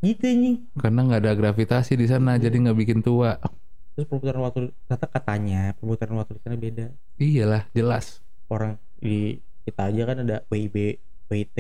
Gitu 0.04 0.20
nih 0.20 0.60
karena 0.76 1.00
nggak 1.00 1.20
ada 1.24 1.32
gravitasi 1.32 1.96
di 1.96 2.04
sana 2.04 2.37
jadi 2.37 2.52
nggak 2.52 2.76
bikin 2.76 3.00
tua. 3.00 3.40
Terus 3.96 4.04
perputaran 4.04 4.44
waktu 4.44 4.68
kata 4.84 5.08
katanya 5.08 5.72
perputaran 5.80 6.20
waktu 6.20 6.37
di 6.37 6.40
sana 6.44 6.56
beda. 6.60 6.87
Iyalah 7.16 7.64
jelas. 7.72 8.20
Orang 8.52 8.76
di 9.00 9.40
kita 9.64 9.88
aja 9.88 10.04
kan 10.04 10.16
ada 10.20 10.37
WIB 10.52 11.00
WIT 11.32 11.58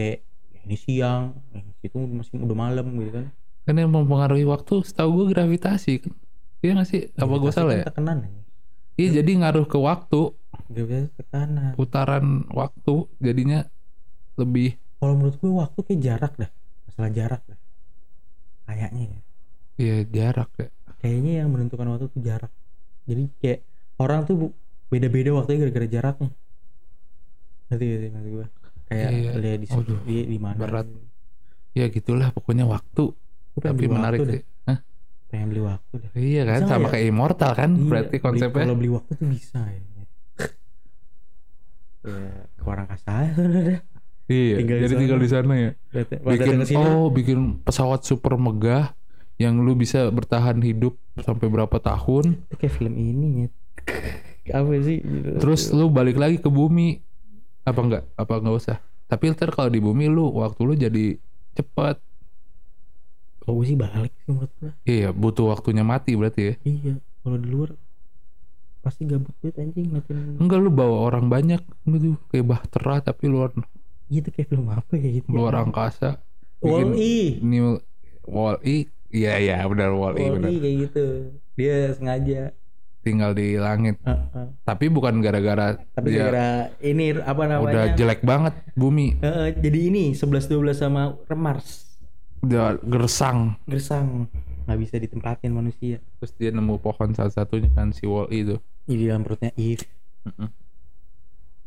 ini 0.68 0.76
siang 0.76 1.40
itu 1.80 1.96
masih 1.96 2.36
udah 2.44 2.58
malam 2.68 2.84
gitu 3.00 3.16
kan. 3.16 3.26
Kan 3.64 3.80
yang 3.80 3.88
mempengaruhi 3.88 4.44
waktu 4.44 4.84
setahu 4.84 5.24
gue 5.24 5.26
gravitasi 5.32 6.04
kan. 6.04 6.12
Iya 6.60 6.70
nggak 6.76 6.88
sih? 6.92 7.00
Apa 7.16 7.34
gue 7.40 7.48
salah 7.48 7.72
kan 7.72 7.80
ya? 7.80 7.84
tekanan 7.88 8.18
ya 8.28 8.43
iya 8.94 9.08
jadi 9.20 9.30
ngaruh 9.42 9.66
ke 9.66 9.78
waktu. 9.78 10.20
Gravitasi 10.64 11.08
tekanan 11.18 11.72
putaran 11.76 12.46
waktu 12.48 12.94
jadinya 13.20 13.66
lebih 14.40 14.78
kalau 14.98 15.20
menurut 15.20 15.36
gue 15.36 15.52
waktu 15.52 15.78
kayak 15.84 16.00
jarak 16.00 16.32
dah. 16.40 16.50
Masalah 16.88 17.10
jarak 17.12 17.42
dah. 17.44 17.58
Kayaknya 18.64 19.04
ya. 19.04 19.20
Ya 19.76 19.96
jarak 20.08 20.50
ya. 20.56 20.68
Kayaknya 21.04 21.32
yang 21.44 21.48
menentukan 21.52 21.86
waktu 21.92 22.08
tuh 22.08 22.22
jarak. 22.24 22.52
Jadi 23.04 23.28
kayak 23.42 23.60
orang 24.00 24.24
tuh 24.24 24.56
beda-beda 24.88 25.36
waktunya 25.36 25.68
gara-gara 25.68 25.88
jaraknya. 25.90 26.30
Gak 27.68 27.76
sih 27.76 27.88
maksud 28.08 28.30
gue? 28.32 28.46
Kayak 28.88 29.08
Iya, 29.12 29.18
iya. 29.20 29.32
dia 29.40 29.54
di 29.60 29.66
dia 30.08 30.22
di 30.24 30.38
mana. 30.40 30.56
berat. 30.56 30.86
ya 31.74 31.84
gitulah 31.90 32.30
pokoknya 32.32 32.64
waktu. 32.64 33.12
Tapi 33.60 33.84
menarik 33.90 34.24
waktu 34.24 34.30
sih. 34.30 34.40
deh? 34.40 34.42
Pengen 35.34 35.50
beli 35.50 35.62
waktu 35.64 35.94
deh. 35.98 36.10
Iya 36.14 36.42
kan 36.44 36.60
Bisa 36.60 36.70
sama 36.70 36.86
ya? 36.86 36.90
kayak 36.92 37.04
immortal 37.04 37.50
kan 37.52 37.70
Iya, 37.72 37.82
berarti 37.84 38.08
beli- 38.12 38.22
konsepnya. 38.22 38.62
kalau 38.62 38.76
beli 38.76 38.90
waktu 38.92 39.10
tuh 39.12 39.26
bisa 39.28 39.60
ya. 39.60 39.82
Ya 42.04 42.20
ke 42.54 42.62
orang 42.62 42.86
kasa 42.86 43.10
aja 43.24 43.40
udah 43.40 43.80
iya 44.26 44.56
tinggal 44.56 44.76
di 44.76 44.82
jadi 44.82 44.94
tinggal 44.94 45.18
di 45.18 45.28
sana. 45.28 45.52
ya. 45.54 45.70
Datang- 45.90 46.20
bikin 46.22 46.56
oh 46.76 47.08
bikin 47.08 47.38
pesawat 47.60 48.00
super 48.02 48.36
megah 48.36 48.92
yang 49.36 49.58
lu 49.58 49.74
bisa 49.74 50.06
bertahan 50.08 50.60
hidup 50.60 50.94
sampai 51.18 51.48
berapa 51.48 51.74
tahun. 51.74 52.38
Itu 52.44 52.54
kayak 52.56 52.74
film 52.74 52.94
ini 52.94 53.26
ya 53.42 53.48
apa 54.54 54.76
sih? 54.78 55.00
Gitu. 55.00 55.40
terus 55.40 55.68
lu 55.70 55.88
balik 55.88 56.14
lagi 56.14 56.36
ke 56.36 56.46
bumi. 56.46 57.00
Apa 57.64 57.80
enggak 57.80 58.04
apa 58.14 58.32
enggak 58.38 58.54
usah? 58.54 58.76
Tapi 59.04 59.32
ntar 59.32 59.48
kalau 59.48 59.68
di 59.68 59.80
bumi 59.80 60.04
lu 60.06 60.28
waktu 60.30 60.60
lu 60.62 60.74
jadi 60.74 61.16
cepat 61.54 61.96
kalau 63.44 63.60
gue 63.60 63.66
sih 63.68 63.76
balik 63.76 64.12
sih 64.16 64.28
menurut 64.32 64.52
gue 64.58 64.72
iya 64.88 65.12
butuh 65.12 65.52
waktunya 65.52 65.84
mati 65.84 66.16
berarti 66.16 66.40
ya? 66.42 66.54
Iya 66.64 66.94
kalau 67.20 67.36
di 67.36 67.48
luar 67.48 67.70
pasti 68.80 69.04
gabut 69.04 69.32
banget 69.40 69.56
anjing 69.60 69.86
ngeliatin 69.88 70.36
enggak 70.36 70.58
lu 70.60 70.68
bawa 70.68 71.08
orang 71.08 71.28
banyak 71.28 71.60
gitu. 71.84 72.16
Kayak 72.28 72.46
bahtera 72.50 72.94
tapi 73.00 73.24
luar 73.28 73.52
gitu 74.08 74.28
kayak 74.28 74.48
film 74.48 74.68
apa 74.68 74.92
kayak 74.92 75.24
gitu 75.24 75.28
luar 75.32 75.56
angkasa. 75.56 76.20
Wall 76.60 76.92
E 76.96 77.40
new 77.40 77.80
wall 78.24 78.56
e 78.60 78.88
iya 79.08 79.36
iya 79.36 79.64
benar 79.64 79.92
wall 79.92 80.16
e 80.16 80.24
Wall 80.24 80.36
benar. 80.36 80.48
E 80.52 80.56
kayak 80.60 80.76
gitu. 80.88 81.04
Dia 81.54 81.92
sengaja. 81.92 82.52
Tinggal 83.04 83.36
di 83.36 83.60
langit. 83.60 84.00
Eh, 84.00 84.16
eh. 84.16 84.48
Tapi 84.64 84.88
bukan 84.88 85.20
gara-gara 85.20 85.76
Tapi 85.92 86.08
dia 86.08 86.24
gara 86.24 86.48
ini 86.80 87.12
apa 87.12 87.36
udah 87.36 87.48
namanya? 87.60 87.96
jelek 87.96 88.24
banget 88.24 88.56
bumi, 88.72 89.20
Eh, 89.20 89.28
eh, 89.28 89.48
jadi 89.60 89.92
ini 89.92 90.16
11 90.16 90.48
12 90.48 90.72
sama 90.72 91.12
Mars. 91.36 91.93
Udah 92.42 92.80
gersang. 92.82 93.54
Gersang 93.68 94.26
nggak 94.64 94.78
bisa 94.80 94.94
ditempatin 94.96 95.52
manusia. 95.52 96.00
Terus 96.20 96.32
dia 96.40 96.50
nemu 96.50 96.80
pohon 96.80 97.12
salah 97.12 97.32
satunya 97.32 97.68
kan 97.72 97.92
si 97.92 98.08
Wall-E 98.08 98.36
itu. 98.40 98.56
Di 98.88 99.04
dalam 99.04 99.22
perutnya 99.22 99.52
Eve. 99.54 99.84
Mm-mm. 100.24 100.48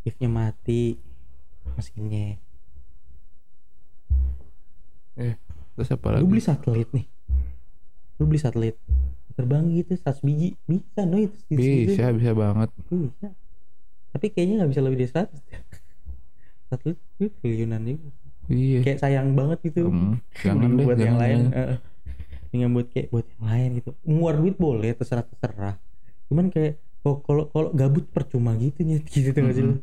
Eve-nya 0.06 0.30
mati 0.30 0.98
mesinnya. 1.78 2.42
Eh, 5.18 5.34
terus 5.78 5.90
apa 5.94 6.08
lagi? 6.18 6.24
Lu 6.26 6.30
beli 6.30 6.42
satelit 6.42 6.90
nih. 6.94 7.06
Lu 8.18 8.24
beli 8.26 8.40
satelit. 8.42 8.78
Terbang 9.38 9.70
gitu 9.70 9.94
100 9.94 10.26
biji 10.26 10.58
bisa 10.66 11.06
no 11.06 11.22
itu. 11.22 11.38
Bisa, 11.54 12.10
bisa 12.10 12.32
banget. 12.34 12.70
Bisa. 12.90 13.30
Tapi 14.10 14.26
kayaknya 14.34 14.66
nggak 14.66 14.72
bisa 14.74 14.82
lebih 14.82 14.98
dari 15.06 15.12
100. 15.14 15.30
Satelit 16.74 16.98
itu 17.22 17.30
triliunan 17.38 17.82
juga. 17.86 18.10
Iya. 18.48 18.80
Kayak 18.82 19.00
sayang 19.00 19.36
banget 19.36 19.60
gitu. 19.64 19.88
Hmm, 19.88 20.20
jangan 20.46 20.70
deh, 20.74 20.86
buat 20.88 20.98
yang 20.98 21.18
lain. 21.18 21.40
eh, 21.52 21.78
Dengan 22.48 22.70
buat 22.72 22.88
kayak 22.88 23.08
buat 23.12 23.26
yang 23.28 23.44
lain 23.44 23.70
gitu. 23.78 23.90
Nguar 24.04 24.36
duit 24.36 24.56
boleh 24.56 24.92
terserah 24.92 25.24
terserah. 25.24 25.76
Cuman 26.28 26.48
kayak 26.48 26.80
kalau 27.04 27.20
kalau 27.22 27.44
kalau 27.48 27.70
gabut 27.72 28.08
percuma 28.08 28.56
gitu 28.56 28.82
nyet 28.82 29.04
gitu 29.14 29.32
tuh 29.32 29.52
sih 29.52 29.64
lu? 29.64 29.76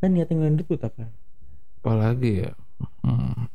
Kan 0.00 0.12
niatnya 0.12 0.34
ngeluarin 0.34 0.56
duit 0.56 0.68
buat 0.68 0.82
apa? 0.84 1.08
Apalagi 1.78 2.32
ya. 2.42 2.52
Hmm. 3.04 3.46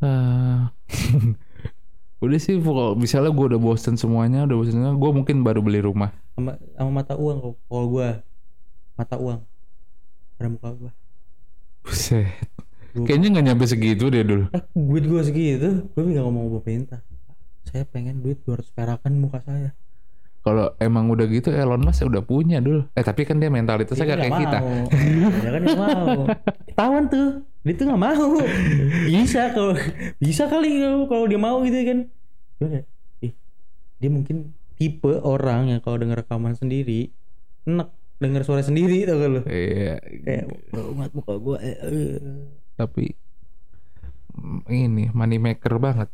Ah. 0.00 0.72
udah 2.20 2.36
sih 2.36 2.56
kalau 2.56 2.92
misalnya 2.94 3.32
gue 3.32 3.46
udah 3.50 3.60
bosen 3.60 3.96
semuanya, 3.96 4.44
udah 4.44 4.56
bosen 4.56 4.76
semuanya, 4.76 4.92
gue 4.94 5.10
mungkin 5.12 5.36
baru 5.40 5.60
beli 5.60 5.80
rumah. 5.80 6.12
Sama 6.36 6.56
sama 6.76 6.90
mata 6.92 7.14
uang 7.16 7.38
kalau- 7.40 7.60
kalau 7.66 7.86
gua 7.88 8.08
mata 8.94 9.16
uang 9.16 9.40
pada 10.36 10.48
muka 10.48 10.68
gua. 10.72 10.92
Buset. 11.80 12.28
Kayaknya 12.94 13.28
nggak 13.32 13.46
nyampe 13.46 13.64
segitu 13.66 14.04
deh 14.10 14.22
dulu. 14.22 14.44
Eh, 14.50 14.62
duit 14.74 15.04
gua 15.06 15.22
segitu, 15.22 15.86
gua 15.94 16.02
nggak 16.02 16.24
ngomong 16.24 16.44
ke 16.46 16.52
pemerintah. 16.62 17.00
Saya 17.66 17.86
pengen 17.86 18.18
duit 18.20 18.42
200 18.42 18.66
perakan 18.72 19.12
muka 19.18 19.38
saya. 19.46 19.70
Kalau 20.40 20.72
emang 20.80 21.12
udah 21.12 21.28
gitu 21.28 21.52
Elon 21.52 21.84
Musk 21.84 22.02
udah 22.02 22.24
punya 22.24 22.58
dulu. 22.58 22.88
Eh 22.96 23.04
tapi 23.04 23.28
kan 23.28 23.36
dia 23.36 23.52
mentalitasnya 23.52 24.08
gak 24.08 24.18
kayak 24.18 24.32
nggak 24.32 24.40
kita. 24.40 24.58
mau. 24.58 24.82
Dia 25.36 25.50
kan 25.52 25.60
nggak 25.62 25.78
mau. 25.78 26.18
Tawan 26.80 27.04
tuh, 27.12 27.28
dia 27.60 27.74
tuh 27.76 27.84
nggak 27.92 28.02
mau. 28.02 28.28
Bisa 29.04 29.52
kalau 29.52 29.74
bisa 30.16 30.42
kali 30.48 30.80
kalau 31.06 31.24
dia 31.28 31.36
mau 31.36 31.60
gitu 31.60 31.76
kan. 31.84 31.98
Ih, 33.20 33.32
dia 34.00 34.10
mungkin 34.10 34.56
tipe 34.80 35.12
orang 35.20 35.76
yang 35.76 35.80
kalau 35.84 36.00
denger 36.00 36.24
rekaman 36.24 36.56
sendiri 36.56 37.12
enak 37.68 37.92
denger 38.16 38.48
suara 38.48 38.64
sendiri 38.64 39.04
tau 39.04 39.20
gak 39.20 39.28
lu 39.28 39.40
Iya. 39.44 40.00
kayak 40.24 40.44
umat 40.88 41.12
muka 41.12 41.36
gua 41.36 41.56
eh, 41.60 41.76
eh. 41.76 42.16
Tapi 42.80 43.12
ini 44.72 45.12
money 45.12 45.36
maker 45.36 45.76
banget. 45.76 46.08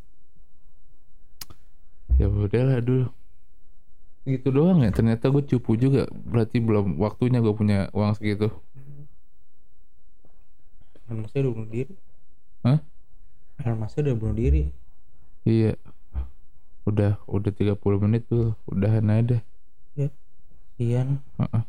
Ya 2.18 2.26
udahlah 2.26 2.82
dulu. 2.82 3.06
Gitu 4.26 4.50
doang 4.50 4.82
ya. 4.82 4.90
Ternyata 4.90 5.30
gue 5.30 5.46
cupu 5.46 5.78
juga. 5.78 6.10
Berarti 6.10 6.58
belum 6.58 6.98
waktunya 6.98 7.38
gue 7.38 7.54
punya 7.54 7.86
uang 7.94 8.18
segitu. 8.18 8.50
Musk 11.06 11.38
udah 11.38 11.52
bunuh 11.54 11.70
diri 11.70 11.94
Hah? 12.66 12.82
Musk 13.78 14.02
udah 14.02 14.14
bunuh 14.18 14.34
diri 14.34 14.74
Iya. 15.46 15.78
Udah 16.82 17.22
udah 17.30 17.54
30 17.54 17.78
menit 18.02 18.26
tuh. 18.26 18.58
Udahan 18.66 19.06
aja. 19.06 19.38
ya 19.94 20.10
Ian 20.82 21.22
Heeh. 21.38 21.62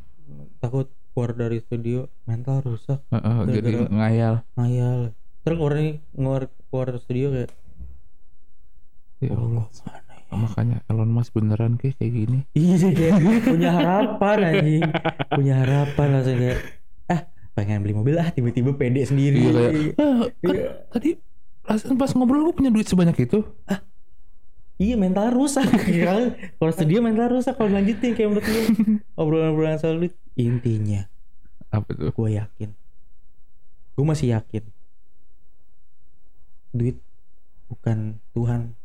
takut 0.58 0.90
keluar 1.18 1.34
dari 1.34 1.58
studio 1.58 2.00
mental 2.24 2.62
rusak 2.62 3.02
Heeh, 3.10 3.38
jadi 3.50 3.58
Gara-gara- 3.74 3.90
ngayal. 3.92 4.34
ngayal 4.54 5.00
terus 5.42 5.56
keluar 5.56 5.74
nih 5.76 5.94
keluar 6.12 6.42
keluar 6.64 6.86
dari 6.88 7.02
studio 7.02 7.28
kayak 7.32 7.52
Ya 9.18 9.34
Allah. 9.34 9.66
mana 9.66 10.14
ya 10.14 10.30
Makanya 10.30 10.78
Elon 10.86 11.10
Musk 11.10 11.34
beneran 11.34 11.74
kayak 11.76 11.98
kayak 11.98 12.14
gini. 12.14 12.40
iya 12.54 12.78
kayak 12.84 13.18
punya 13.44 13.70
harapan 13.72 14.38
anjing 14.46 14.84
punya 15.28 15.54
harapan 15.58 16.08
langsung 16.12 16.38
kayak 16.38 16.60
ah 17.08 17.22
pengen 17.56 17.82
beli 17.82 17.96
mobil 17.96 18.14
ah 18.16 18.30
tiba-tiba 18.30 18.72
pede 18.72 19.02
sendiri 19.04 19.42
Iya 19.42 19.50
kayak 19.50 19.74
"Ah, 19.98 20.22
kan 20.30 20.54
Iya. 20.54 20.70
tadi 20.88 21.10
pas, 21.64 21.82
pas 21.82 22.12
ngobrol 22.14 22.46
gue 22.46 22.56
punya 22.56 22.70
duit 22.70 22.86
sebanyak 22.86 23.18
itu. 23.20 23.42
iya 24.78 24.94
mental 24.94 25.32
rusak 25.32 25.66
Iya, 25.90 26.38
kalau 26.54 26.72
studio 26.72 27.02
mental 27.02 27.34
rusak 27.34 27.58
kalau 27.58 27.72
lanjutin 27.72 28.14
kayak 28.14 28.30
menurut 28.30 28.46
gue 28.46 28.64
obrolan-obrolan 29.20 29.76
soal 29.76 29.98
duit 29.98 30.14
intinya. 30.38 31.10
Apa 31.68 31.90
tuh? 31.92 32.10
gue 32.10 32.30
yakin. 32.32 32.70
Gue 33.94 34.06
masih 34.06 34.32
yakin. 34.32 34.64
Duit 36.72 36.98
bukan 37.68 38.22
Tuhan. 38.32 38.78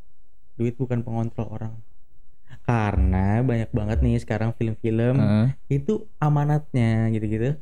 Duit 0.57 0.75
bukan 0.75 1.05
pengontrol 1.05 1.49
orang. 1.51 1.75
Karena 2.63 3.41
banyak 3.41 3.71
banget 3.71 3.99
nih 4.01 4.17
sekarang 4.19 4.53
film-film 4.53 5.17
Heeh. 5.19 5.49
itu 5.71 6.07
amanatnya 6.19 7.09
gitu-gitu. 7.11 7.57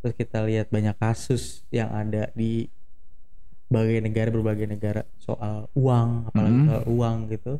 Terus 0.00 0.14
kita 0.14 0.44
lihat 0.44 0.68
banyak 0.68 0.94
kasus 0.94 1.64
yang 1.68 1.88
ada 1.90 2.28
di 2.32 2.68
berbagai 3.66 4.00
negara 4.00 4.28
berbagai 4.30 4.66
negara. 4.68 5.02
Soal 5.16 5.66
uang 5.72 6.28
apalagi 6.28 6.54
Mhm. 6.54 6.66
soal 6.68 6.84
uang 6.86 7.16
gitu. 7.28 7.52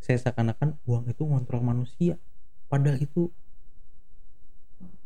Saya 0.00 0.16
seakan-akan 0.20 0.76
uang 0.84 1.04
itu 1.08 1.22
ngontrol 1.22 1.62
manusia. 1.62 2.16
Padahal 2.68 2.98
itu 2.98 3.28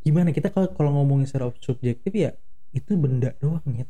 gimana? 0.09 0.33
Kita 0.33 0.49
kalau 0.49 0.73
kalau 0.73 0.90
ngomongin 0.97 1.29
secara 1.29 1.53
subjektif 1.61 2.09
ya 2.11 2.33
itu 2.73 2.97
benda 2.97 3.33
doang 3.37 3.64
ya 3.73 3.85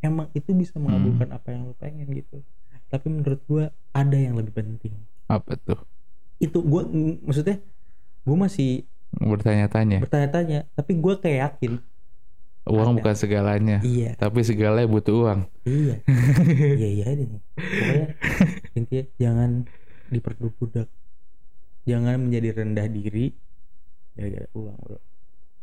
emang 0.00 0.28
itu 0.32 0.52
bisa 0.52 0.76
mengabulkan 0.76 1.32
apa 1.32 1.50
yang 1.50 1.66
lu 1.66 1.74
pengen 1.74 2.06
gitu. 2.14 2.38
Tapi 2.86 3.06
menurut 3.10 3.40
gua 3.50 3.64
ada 3.90 4.14
yang 4.14 4.38
lebih 4.38 4.54
penting. 4.54 4.94
Apa 5.26 5.58
tuh? 5.58 5.82
itu 6.38 6.58
gua 6.60 6.82
mm, 6.84 7.24
maksudnya 7.24 7.56
gua 8.22 8.36
masih 8.46 8.84
Bertanya-tanya. 9.14 9.98
bertanya-tanya. 10.02 10.66
Tapi 10.74 10.92
gua 10.98 11.18
kayak 11.18 11.38
yakin 11.58 11.78
Uang 12.64 12.90
Ada. 12.90 12.96
bukan 12.96 13.14
segalanya. 13.14 13.76
iya. 13.84 14.16
Tapi 14.16 14.40
segalanya 14.40 14.88
butuh 14.88 15.14
uang. 15.20 15.40
iya. 15.68 16.00
Iya 16.80 16.88
iya 16.90 17.06
nih. 17.12 17.28
Pokoknya 17.54 18.06
intinya 18.72 19.04
jangan 19.20 19.50
diperbudak 20.08 20.88
jangan 21.84 22.16
menjadi 22.24 22.48
rendah 22.56 22.86
diri. 22.88 23.36
Gara-gara 24.16 24.48
uang 24.54 24.76
bro 24.80 24.98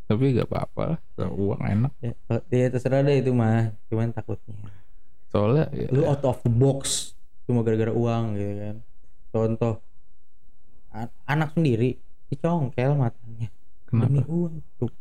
Tapi 0.04 0.34
gak 0.34 0.46
apa-apa 0.46 0.82
lah. 0.90 0.98
Uang 1.30 1.60
enak. 1.60 1.92
ya, 1.98 2.12
ya 2.48 2.66
terserah 2.68 3.00
deh 3.00 3.16
itu 3.16 3.30
mah 3.30 3.72
cuman 3.86 4.10
takutnya 4.10 4.54
Soalnya 5.26 5.64
ya, 5.70 5.88
lu 5.88 6.04
out 6.04 6.20
of 6.22 6.38
the 6.40 6.52
box 6.52 7.12
cuma 7.42 7.60
gara-gara 7.60 7.90
uang 7.90 8.24
gitu 8.34 8.52
kan 8.54 8.76
contoh 9.28 9.74
an- 10.90 11.14
anak 11.24 11.52
sendiri 11.52 11.96
dicongkel 12.28 12.94
matanya 12.94 13.48
demi 13.86 14.20
kenapa? 14.20 14.28
uang 14.28 14.54
tuh 14.76 14.92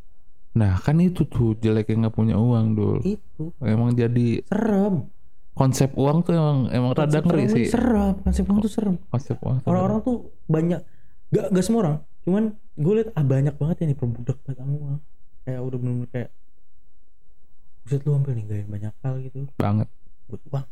Nah 0.51 0.75
kan 0.77 0.99
itu 0.99 1.23
tuh 1.23 1.55
jeleknya 1.55 1.95
nggak 2.01 2.15
punya 2.17 2.35
uang 2.35 2.75
dulu. 2.75 2.99
itu 3.01 3.55
Emang 3.57 3.91
jadi 3.91 4.43
serem 4.43 5.07
konsep 5.51 5.91
uang 5.93 6.23
tuh 6.23 6.33
emang 6.33 6.57
emang 6.69 6.91
rada 6.91 7.07
Konsep 7.11 7.23
ngeri 7.23 7.43
serem 7.43 7.55
sih. 7.57 7.65
serem 7.67 8.13
konsep 8.19 8.43
uang 8.45 8.59
tuh 8.59 8.71
serem 8.71 8.95
Konsep 9.07 9.35
uang. 9.37 9.57
orang-orang 9.63 9.99
tuh 10.01 10.15
banyak 10.45 10.79
gak 11.29 11.45
gak 11.49 11.63
semua 11.63 11.79
orang 11.81 11.97
cuman 12.21 12.53
gue 12.77 12.93
liat 13.01 13.09
ah 13.17 13.25
banyak 13.25 13.55
banget 13.57 13.77
yang 13.85 13.91
diperbudak 13.97 14.37
banget 14.45 14.57
sama 14.61 14.73
uang 14.77 14.99
kayak 15.41 15.61
udah 15.61 15.77
bener-bener 15.81 16.09
kayak 16.13 16.29
buset 17.81 18.01
lu 18.05 18.11
sampai 18.13 18.33
ninggalin 18.37 18.67
banyak 18.69 18.93
hal 19.01 19.13
gitu 19.25 19.37
banget. 19.57 19.87
buat 20.29 20.41
uang 20.53 20.65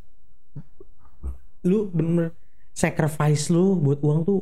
lu 1.66 1.80
bener-bener 1.92 2.30
sacrifice 2.72 3.50
lu 3.50 3.76
buat 3.82 4.00
uang 4.00 4.20
tuh 4.24 4.42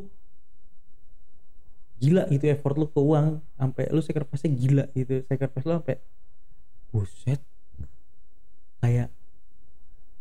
gila 1.98 2.30
gitu 2.30 2.46
effort 2.52 2.76
lu 2.78 2.86
ke 2.91 3.00
uang 3.02 3.41
sampai 3.58 3.84
lu 3.89 4.02
sacrifice 4.04 4.46
gila 4.46 4.86
gitu 4.93 5.24
sacrifice 5.26 5.65
lu 5.65 5.74
sampai 5.82 5.98
buset 6.91 7.41
kayak 8.84 9.10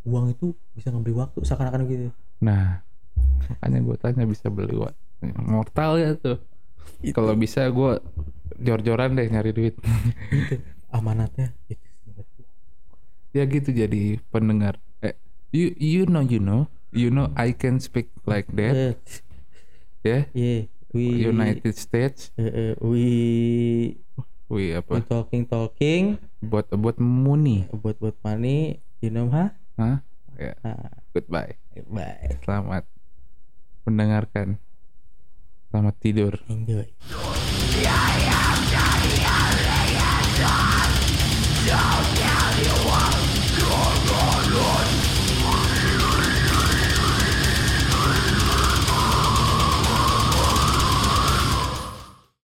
uang 0.06 0.32
itu 0.32 0.54
bisa 0.72 0.88
ngebeli 0.94 1.18
waktu 1.18 1.38
seakan-akan 1.42 1.84
gitu 1.90 2.08
Nah 2.40 2.84
makanya 3.46 3.78
gue 3.80 3.96
tanya 3.96 4.24
bisa 4.28 4.46
beli 4.52 4.74
uang. 4.76 4.96
Mortal 5.46 5.96
ya 6.00 6.10
tuh. 6.18 6.38
Kalau 7.12 7.34
bisa 7.36 7.66
gue 7.70 8.00
jor-joran 8.60 9.14
deh 9.18 9.28
nyari 9.28 9.50
duit. 9.52 9.74
amanatnya 10.90 11.52
ya 13.36 13.44
gitu 13.44 13.68
jadi 13.68 14.16
pendengar. 14.32 14.80
Eh, 15.04 15.12
you 15.52 15.76
you 15.76 16.02
know 16.08 16.24
you 16.24 16.40
know 16.40 16.64
you 16.88 17.12
know 17.12 17.28
I 17.36 17.52
can 17.52 17.76
speak 17.84 18.08
like 18.24 18.48
that 18.56 18.96
ya. 20.00 20.24
yeah, 20.32 20.64
we 20.96 21.04
United 21.20 21.76
States. 21.76 22.32
eh, 22.40 22.72
we 22.80 23.04
we 24.48 24.72
apa? 24.72 25.04
talking 25.04 25.44
talking 25.44 26.16
Buat 26.40 26.72
buat 26.72 26.96
money. 26.96 27.68
buat 27.76 28.00
buat 28.00 28.16
money 28.24 28.80
you 29.04 29.12
know 29.12 29.28
ha 29.28 29.52
Hah? 29.76 30.00
Ya. 30.40 30.56
nah, 30.64 30.88
Goodbye. 31.12 31.60
bye 31.92 32.40
Selamat 32.40 32.88
mendengarkan. 33.84 34.56
Selamat 35.76 36.00
tidur. 36.00 36.32
Enjoy. 36.48 36.88